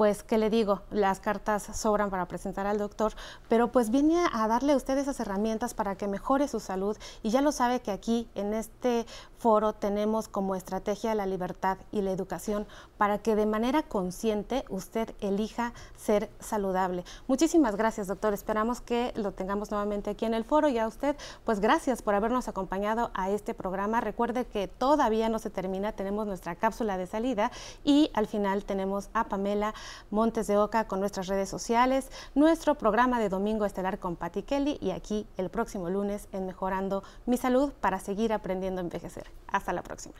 pues, 0.00 0.22
¿qué 0.22 0.38
le 0.38 0.48
digo? 0.48 0.80
Las 0.90 1.20
cartas 1.20 1.62
sobran 1.74 2.08
para 2.08 2.26
presentar 2.26 2.66
al 2.66 2.78
doctor, 2.78 3.12
pero 3.50 3.70
pues 3.70 3.90
viene 3.90 4.24
a 4.32 4.48
darle 4.48 4.72
a 4.72 4.76
usted 4.76 4.96
esas 4.96 5.20
herramientas 5.20 5.74
para 5.74 5.94
que 5.96 6.08
mejore 6.08 6.48
su 6.48 6.58
salud 6.58 6.96
y 7.22 7.28
ya 7.28 7.42
lo 7.42 7.52
sabe 7.52 7.80
que 7.80 7.90
aquí 7.90 8.26
en 8.34 8.54
este 8.54 9.04
foro 9.36 9.74
tenemos 9.74 10.26
como 10.26 10.54
estrategia 10.54 11.14
la 11.14 11.26
libertad 11.26 11.76
y 11.92 12.00
la 12.00 12.12
educación 12.12 12.66
para 12.96 13.18
que 13.18 13.36
de 13.36 13.44
manera 13.44 13.82
consciente 13.82 14.64
usted 14.70 15.14
elija 15.20 15.74
ser 15.96 16.30
saludable. 16.40 17.04
Muchísimas 17.26 17.76
gracias, 17.76 18.06
doctor. 18.06 18.32
Esperamos 18.32 18.80
que 18.80 19.12
lo 19.16 19.32
tengamos 19.32 19.70
nuevamente 19.70 20.08
aquí 20.08 20.24
en 20.24 20.32
el 20.32 20.44
foro 20.44 20.68
y 20.68 20.78
a 20.78 20.86
usted, 20.86 21.14
pues 21.44 21.60
gracias 21.60 22.00
por 22.00 22.14
habernos 22.14 22.48
acompañado 22.48 23.10
a 23.12 23.28
este 23.28 23.52
programa. 23.52 24.00
Recuerde 24.00 24.46
que 24.46 24.66
todavía 24.66 25.28
no 25.28 25.38
se 25.38 25.50
termina, 25.50 25.92
tenemos 25.92 26.26
nuestra 26.26 26.54
cápsula 26.54 26.96
de 26.96 27.06
salida 27.06 27.50
y 27.84 28.10
al 28.14 28.26
final 28.26 28.64
tenemos 28.64 29.10
a 29.12 29.24
Pamela 29.24 29.74
Montes 30.10 30.46
de 30.46 30.56
Oca 30.56 30.86
con 30.86 31.00
nuestras 31.00 31.26
redes 31.26 31.48
sociales, 31.48 32.10
nuestro 32.34 32.76
programa 32.76 33.20
de 33.20 33.28
Domingo 33.28 33.64
Estelar 33.64 33.98
con 33.98 34.16
Patti 34.16 34.42
Kelly 34.42 34.78
y 34.80 34.90
aquí 34.90 35.26
el 35.36 35.50
próximo 35.50 35.90
lunes 35.90 36.28
en 36.32 36.46
Mejorando 36.46 37.02
mi 37.26 37.36
Salud 37.36 37.72
para 37.80 37.98
seguir 38.00 38.32
aprendiendo 38.32 38.80
a 38.80 38.84
envejecer. 38.84 39.30
Hasta 39.48 39.72
la 39.72 39.82
próxima. 39.82 40.14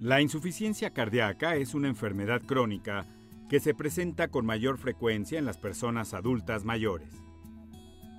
La 0.00 0.20
insuficiencia 0.20 0.90
cardíaca 0.90 1.56
es 1.56 1.74
una 1.74 1.88
enfermedad 1.88 2.40
crónica 2.46 3.04
que 3.48 3.60
se 3.60 3.74
presenta 3.74 4.28
con 4.28 4.46
mayor 4.46 4.78
frecuencia 4.78 5.38
en 5.38 5.44
las 5.44 5.58
personas 5.58 6.14
adultas 6.14 6.64
mayores. 6.64 7.10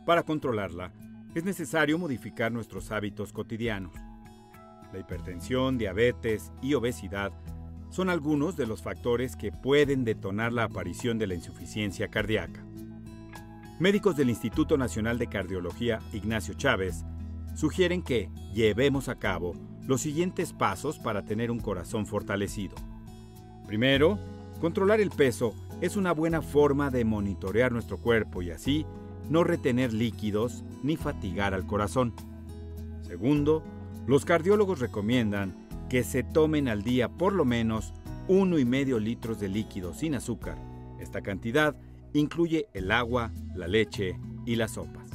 Para 0.05 0.23
controlarla, 0.23 0.91
es 1.35 1.43
necesario 1.43 1.97
modificar 1.97 2.51
nuestros 2.51 2.91
hábitos 2.91 3.31
cotidianos. 3.31 3.93
La 4.93 4.99
hipertensión, 4.99 5.77
diabetes 5.77 6.51
y 6.61 6.73
obesidad 6.73 7.31
son 7.89 8.09
algunos 8.09 8.55
de 8.55 8.67
los 8.67 8.81
factores 8.81 9.35
que 9.35 9.51
pueden 9.51 10.03
detonar 10.03 10.53
la 10.53 10.65
aparición 10.65 11.17
de 11.17 11.27
la 11.27 11.35
insuficiencia 11.35 12.07
cardíaca. 12.09 12.63
Médicos 13.79 14.15
del 14.15 14.29
Instituto 14.29 14.77
Nacional 14.77 15.17
de 15.17 15.27
Cardiología 15.27 15.99
Ignacio 16.13 16.53
Chávez 16.53 17.05
sugieren 17.55 18.01
que 18.01 18.29
llevemos 18.53 19.09
a 19.09 19.15
cabo 19.15 19.53
los 19.87 20.01
siguientes 20.01 20.53
pasos 20.53 20.99
para 20.99 21.23
tener 21.23 21.49
un 21.49 21.59
corazón 21.59 22.05
fortalecido. 22.05 22.75
Primero, 23.65 24.19
controlar 24.59 24.99
el 24.99 25.09
peso 25.09 25.53
es 25.81 25.95
una 25.95 26.11
buena 26.11 26.41
forma 26.41 26.89
de 26.89 27.05
monitorear 27.05 27.71
nuestro 27.71 27.97
cuerpo 27.97 28.41
y 28.41 28.51
así 28.51 28.85
no 29.29 29.43
retener 29.43 29.93
líquidos 29.93 30.63
ni 30.83 30.97
fatigar 30.97 31.53
al 31.53 31.65
corazón. 31.65 32.13
Segundo, 33.01 33.63
los 34.09 34.25
cardiólogos 34.25 34.79
recomiendan 34.79 35.55
que 35.87 36.03
se 36.03 36.23
tomen 36.23 36.67
al 36.67 36.81
día 36.81 37.09
por 37.09 37.31
lo 37.31 37.45
menos 37.45 37.93
uno 38.27 38.57
y 38.57 38.65
medio 38.65 38.97
litros 38.97 39.39
de 39.39 39.49
líquido 39.49 39.93
sin 39.93 40.15
azúcar. 40.15 40.57
Esta 40.99 41.21
cantidad 41.21 41.75
incluye 42.13 42.69
el 42.73 42.89
agua, 42.89 43.31
la 43.53 43.67
leche 43.67 44.19
y 44.47 44.55
las 44.55 44.71
sopas. 44.71 45.11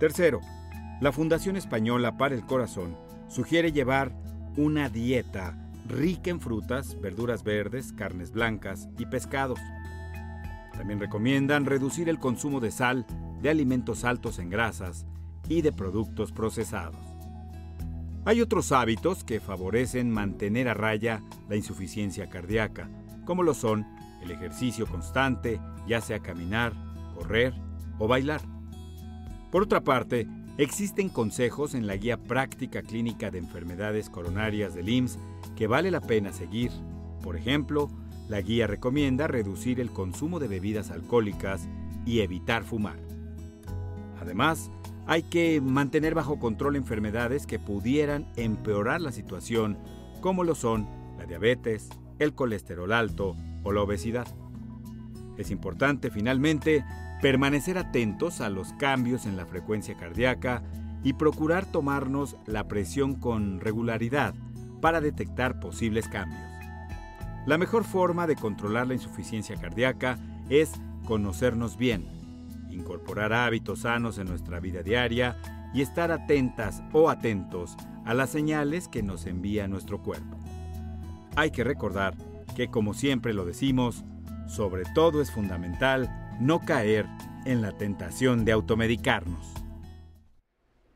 Tercero, 0.00 0.40
la 1.00 1.12
Fundación 1.12 1.54
Española 1.54 2.16
para 2.16 2.34
el 2.34 2.44
Corazón 2.44 2.96
sugiere 3.28 3.70
llevar 3.70 4.12
una 4.56 4.88
dieta 4.88 5.56
rica 5.86 6.30
en 6.30 6.40
frutas, 6.40 7.00
verduras 7.00 7.44
verdes, 7.44 7.92
carnes 7.92 8.32
blancas 8.32 8.88
y 8.98 9.06
pescados. 9.06 9.60
También 10.72 10.98
recomiendan 10.98 11.64
reducir 11.64 12.08
el 12.08 12.18
consumo 12.18 12.58
de 12.58 12.72
sal, 12.72 13.06
de 13.40 13.50
alimentos 13.50 14.02
altos 14.02 14.40
en 14.40 14.50
grasas 14.50 15.06
y 15.48 15.62
de 15.62 15.70
productos 15.70 16.32
procesados. 16.32 17.13
Hay 18.26 18.40
otros 18.40 18.72
hábitos 18.72 19.22
que 19.22 19.38
favorecen 19.38 20.10
mantener 20.10 20.68
a 20.68 20.74
raya 20.74 21.22
la 21.48 21.56
insuficiencia 21.56 22.30
cardíaca, 22.30 22.88
como 23.26 23.42
lo 23.42 23.52
son 23.52 23.86
el 24.22 24.30
ejercicio 24.30 24.86
constante, 24.86 25.60
ya 25.86 26.00
sea 26.00 26.20
caminar, 26.20 26.72
correr 27.14 27.52
o 27.98 28.08
bailar. 28.08 28.40
Por 29.50 29.62
otra 29.62 29.82
parte, 29.82 30.26
existen 30.56 31.10
consejos 31.10 31.74
en 31.74 31.86
la 31.86 31.96
Guía 31.96 32.16
Práctica 32.16 32.82
Clínica 32.82 33.30
de 33.30 33.38
Enfermedades 33.38 34.08
Coronarias 34.08 34.74
del 34.74 34.88
IMSS 34.88 35.18
que 35.54 35.66
vale 35.66 35.90
la 35.90 36.00
pena 36.00 36.32
seguir. 36.32 36.70
Por 37.22 37.36
ejemplo, 37.36 37.90
la 38.28 38.40
guía 38.40 38.66
recomienda 38.66 39.26
reducir 39.26 39.80
el 39.80 39.90
consumo 39.90 40.40
de 40.40 40.48
bebidas 40.48 40.90
alcohólicas 40.90 41.68
y 42.06 42.20
evitar 42.20 42.64
fumar. 42.64 42.96
Además, 44.18 44.70
hay 45.06 45.22
que 45.22 45.60
mantener 45.60 46.14
bajo 46.14 46.38
control 46.38 46.76
enfermedades 46.76 47.46
que 47.46 47.58
pudieran 47.58 48.26
empeorar 48.36 49.00
la 49.00 49.12
situación, 49.12 49.78
como 50.20 50.44
lo 50.44 50.54
son 50.54 50.88
la 51.18 51.26
diabetes, 51.26 51.88
el 52.18 52.34
colesterol 52.34 52.92
alto 52.92 53.36
o 53.62 53.72
la 53.72 53.82
obesidad. 53.82 54.26
Es 55.36 55.50
importante, 55.50 56.10
finalmente, 56.10 56.84
permanecer 57.20 57.78
atentos 57.78 58.40
a 58.40 58.48
los 58.48 58.72
cambios 58.74 59.26
en 59.26 59.36
la 59.36 59.46
frecuencia 59.46 59.96
cardíaca 59.96 60.62
y 61.02 61.14
procurar 61.14 61.66
tomarnos 61.66 62.36
la 62.46 62.66
presión 62.66 63.14
con 63.14 63.60
regularidad 63.60 64.34
para 64.80 65.00
detectar 65.00 65.60
posibles 65.60 66.08
cambios. 66.08 66.40
La 67.46 67.58
mejor 67.58 67.84
forma 67.84 68.26
de 68.26 68.36
controlar 68.36 68.86
la 68.86 68.94
insuficiencia 68.94 69.56
cardíaca 69.56 70.18
es 70.48 70.72
conocernos 71.04 71.76
bien, 71.76 72.06
incorporar 72.74 73.32
hábitos 73.32 73.80
sanos 73.80 74.18
en 74.18 74.28
nuestra 74.28 74.60
vida 74.60 74.82
diaria 74.82 75.36
y 75.72 75.82
estar 75.82 76.12
atentas 76.12 76.82
o 76.92 77.08
atentos 77.08 77.76
a 78.04 78.14
las 78.14 78.30
señales 78.30 78.88
que 78.88 79.02
nos 79.02 79.26
envía 79.26 79.66
nuestro 79.66 80.02
cuerpo. 80.02 80.36
Hay 81.36 81.50
que 81.50 81.64
recordar 81.64 82.14
que, 82.54 82.68
como 82.68 82.94
siempre 82.94 83.32
lo 83.32 83.44
decimos, 83.44 84.04
sobre 84.46 84.84
todo 84.94 85.20
es 85.20 85.30
fundamental 85.32 86.36
no 86.40 86.60
caer 86.60 87.06
en 87.44 87.62
la 87.62 87.72
tentación 87.72 88.44
de 88.44 88.52
automedicarnos. 88.52 89.63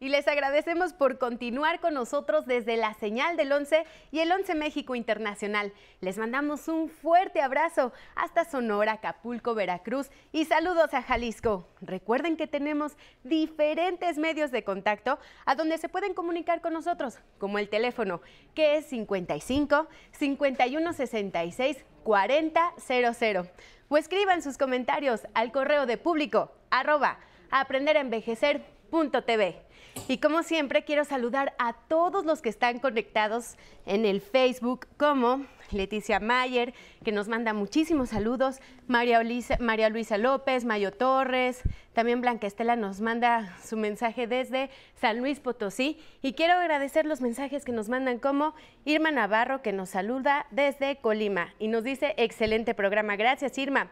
Y 0.00 0.10
les 0.10 0.28
agradecemos 0.28 0.92
por 0.92 1.18
continuar 1.18 1.80
con 1.80 1.94
nosotros 1.94 2.46
desde 2.46 2.76
la 2.76 2.94
señal 2.94 3.36
del 3.36 3.50
11 3.50 3.84
y 4.12 4.20
el 4.20 4.30
11 4.30 4.54
México 4.54 4.94
Internacional. 4.94 5.72
Les 6.00 6.18
mandamos 6.18 6.68
un 6.68 6.88
fuerte 6.88 7.40
abrazo 7.40 7.92
hasta 8.14 8.44
Sonora, 8.44 8.92
Acapulco, 8.92 9.56
Veracruz 9.56 10.12
y 10.30 10.44
saludos 10.44 10.94
a 10.94 11.02
Jalisco. 11.02 11.66
Recuerden 11.80 12.36
que 12.36 12.46
tenemos 12.46 12.96
diferentes 13.24 14.18
medios 14.18 14.52
de 14.52 14.62
contacto 14.62 15.18
a 15.44 15.56
donde 15.56 15.78
se 15.78 15.88
pueden 15.88 16.14
comunicar 16.14 16.60
con 16.60 16.74
nosotros, 16.74 17.18
como 17.38 17.58
el 17.58 17.68
teléfono 17.68 18.20
que 18.54 18.76
es 18.76 18.86
55 18.86 19.88
51 20.12 20.92
66 20.92 21.84
4000 22.04 23.50
o 23.88 23.96
escriban 23.96 24.42
sus 24.42 24.58
comentarios 24.58 25.26
al 25.34 25.50
correo 25.50 25.86
de 25.86 25.96
público 25.96 26.52
arroba 26.70 27.18
aprenderenvejecer.tv. 27.50 29.67
Y 30.06 30.18
como 30.18 30.42
siempre, 30.42 30.84
quiero 30.84 31.04
saludar 31.04 31.54
a 31.58 31.72
todos 31.72 32.24
los 32.24 32.40
que 32.40 32.48
están 32.48 32.78
conectados 32.78 33.56
en 33.86 34.04
el 34.04 34.20
Facebook, 34.20 34.86
como 34.96 35.44
Leticia 35.70 36.20
Mayer, 36.20 36.72
que 37.04 37.12
nos 37.12 37.28
manda 37.28 37.52
muchísimos 37.52 38.10
saludos, 38.10 38.60
María, 38.86 39.20
María 39.60 39.88
Luisa 39.88 40.16
López, 40.16 40.64
Mayo 40.64 40.92
Torres, 40.92 41.62
también 41.92 42.20
Blanca 42.20 42.46
Estela 42.46 42.76
nos 42.76 43.00
manda 43.00 43.56
su 43.62 43.76
mensaje 43.76 44.26
desde 44.26 44.70
San 44.94 45.18
Luis 45.18 45.40
Potosí. 45.40 45.98
Y 46.22 46.34
quiero 46.34 46.54
agradecer 46.54 47.04
los 47.06 47.20
mensajes 47.20 47.64
que 47.64 47.72
nos 47.72 47.88
mandan, 47.88 48.18
como 48.18 48.54
Irma 48.84 49.10
Navarro, 49.10 49.62
que 49.62 49.72
nos 49.72 49.90
saluda 49.90 50.46
desde 50.50 50.96
Colima 50.96 51.54
y 51.58 51.68
nos 51.68 51.84
dice, 51.84 52.14
excelente 52.16 52.74
programa. 52.74 53.16
Gracias, 53.16 53.58
Irma. 53.58 53.90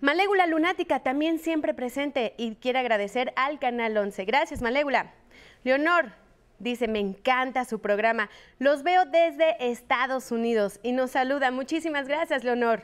Malégula 0.00 0.46
Lunática 0.46 1.00
también 1.00 1.38
siempre 1.38 1.72
presente 1.72 2.34
y 2.36 2.56
quiere 2.56 2.78
agradecer 2.78 3.32
al 3.34 3.58
Canal 3.58 3.96
11. 3.96 4.24
Gracias, 4.26 4.60
Malégula. 4.60 5.14
Leonor 5.64 6.12
dice, 6.58 6.86
me 6.86 7.00
encanta 7.00 7.64
su 7.64 7.80
programa. 7.80 8.28
Los 8.58 8.82
veo 8.82 9.06
desde 9.06 9.56
Estados 9.70 10.30
Unidos 10.30 10.80
y 10.82 10.92
nos 10.92 11.12
saluda. 11.12 11.50
Muchísimas 11.50 12.08
gracias, 12.08 12.44
Leonor. 12.44 12.82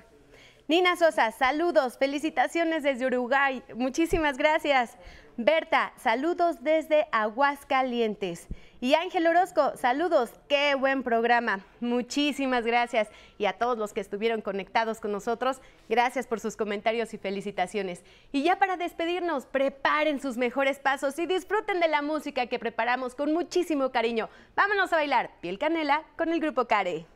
Nina 0.69 0.97
Sosa, 0.97 1.31
saludos, 1.33 1.99
felicitaciones 1.99 2.83
desde 2.83 3.07
Uruguay. 3.07 3.63
Muchísimas 3.75 4.39
gracias. 4.39 4.97
Berta, 5.39 5.95
saludos 5.97 6.63
desde 6.63 7.07
Aguascalientes. 7.11 8.49
Y 8.83 8.95
Ángel 8.95 9.27
Orozco, 9.27 9.73
saludos, 9.77 10.31
qué 10.47 10.75
buen 10.75 11.03
programa. 11.03 11.65
Muchísimas 11.81 12.67
gracias. 12.67 13.09
Y 13.39 13.47
a 13.47 13.55
todos 13.55 13.79
los 13.79 13.95
que 13.95 14.01
estuvieron 14.01 14.43
conectados 14.43 15.01
con 15.01 15.11
nosotros, 15.11 15.63
gracias 15.89 16.27
por 16.27 16.39
sus 16.39 16.57
comentarios 16.57 17.15
y 17.15 17.19
felicitaciones. 17.19 18.05
Y 18.31 18.43
ya 18.43 18.59
para 18.59 18.77
despedirnos, 18.77 19.47
preparen 19.47 20.21
sus 20.21 20.37
mejores 20.37 20.79
pasos 20.79 21.19
y 21.19 21.27
disfruten 21.27 21.81
de 21.81 21.89
la 21.89 22.03
música 22.03 22.47
que 22.47 22.59
preparamos 22.59 23.15
con 23.15 23.33
muchísimo 23.33 23.91
cariño. 23.91 24.29
Vámonos 24.55 24.93
a 24.93 24.97
bailar 24.97 25.31
Piel 25.41 25.59
Canela 25.59 26.03
con 26.19 26.31
el 26.31 26.41
grupo 26.41 26.67
Care. 26.67 27.07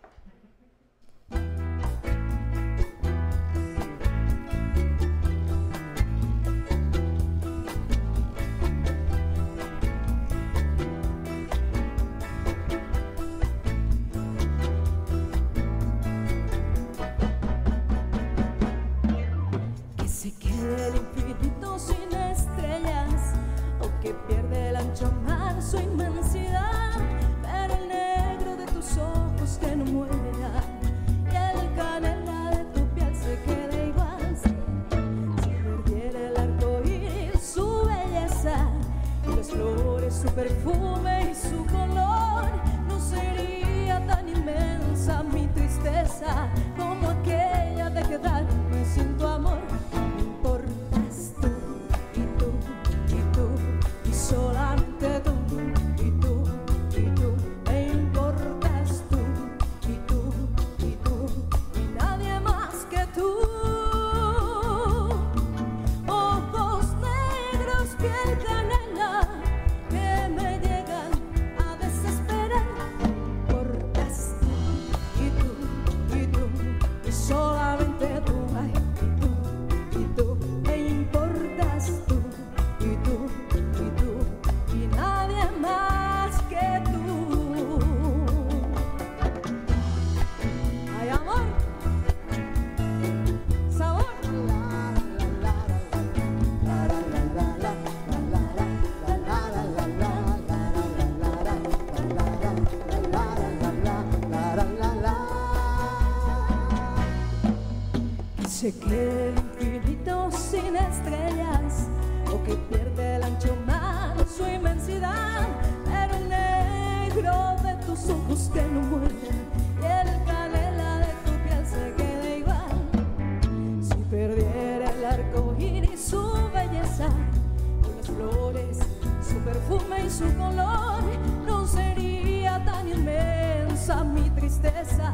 Su 130.17 130.25
color, 130.39 131.03
no 131.47 131.67
sería 131.67 132.65
tan 132.65 132.89
inmensa 132.89 134.03
mi 134.03 134.31
tristeza 134.31 135.13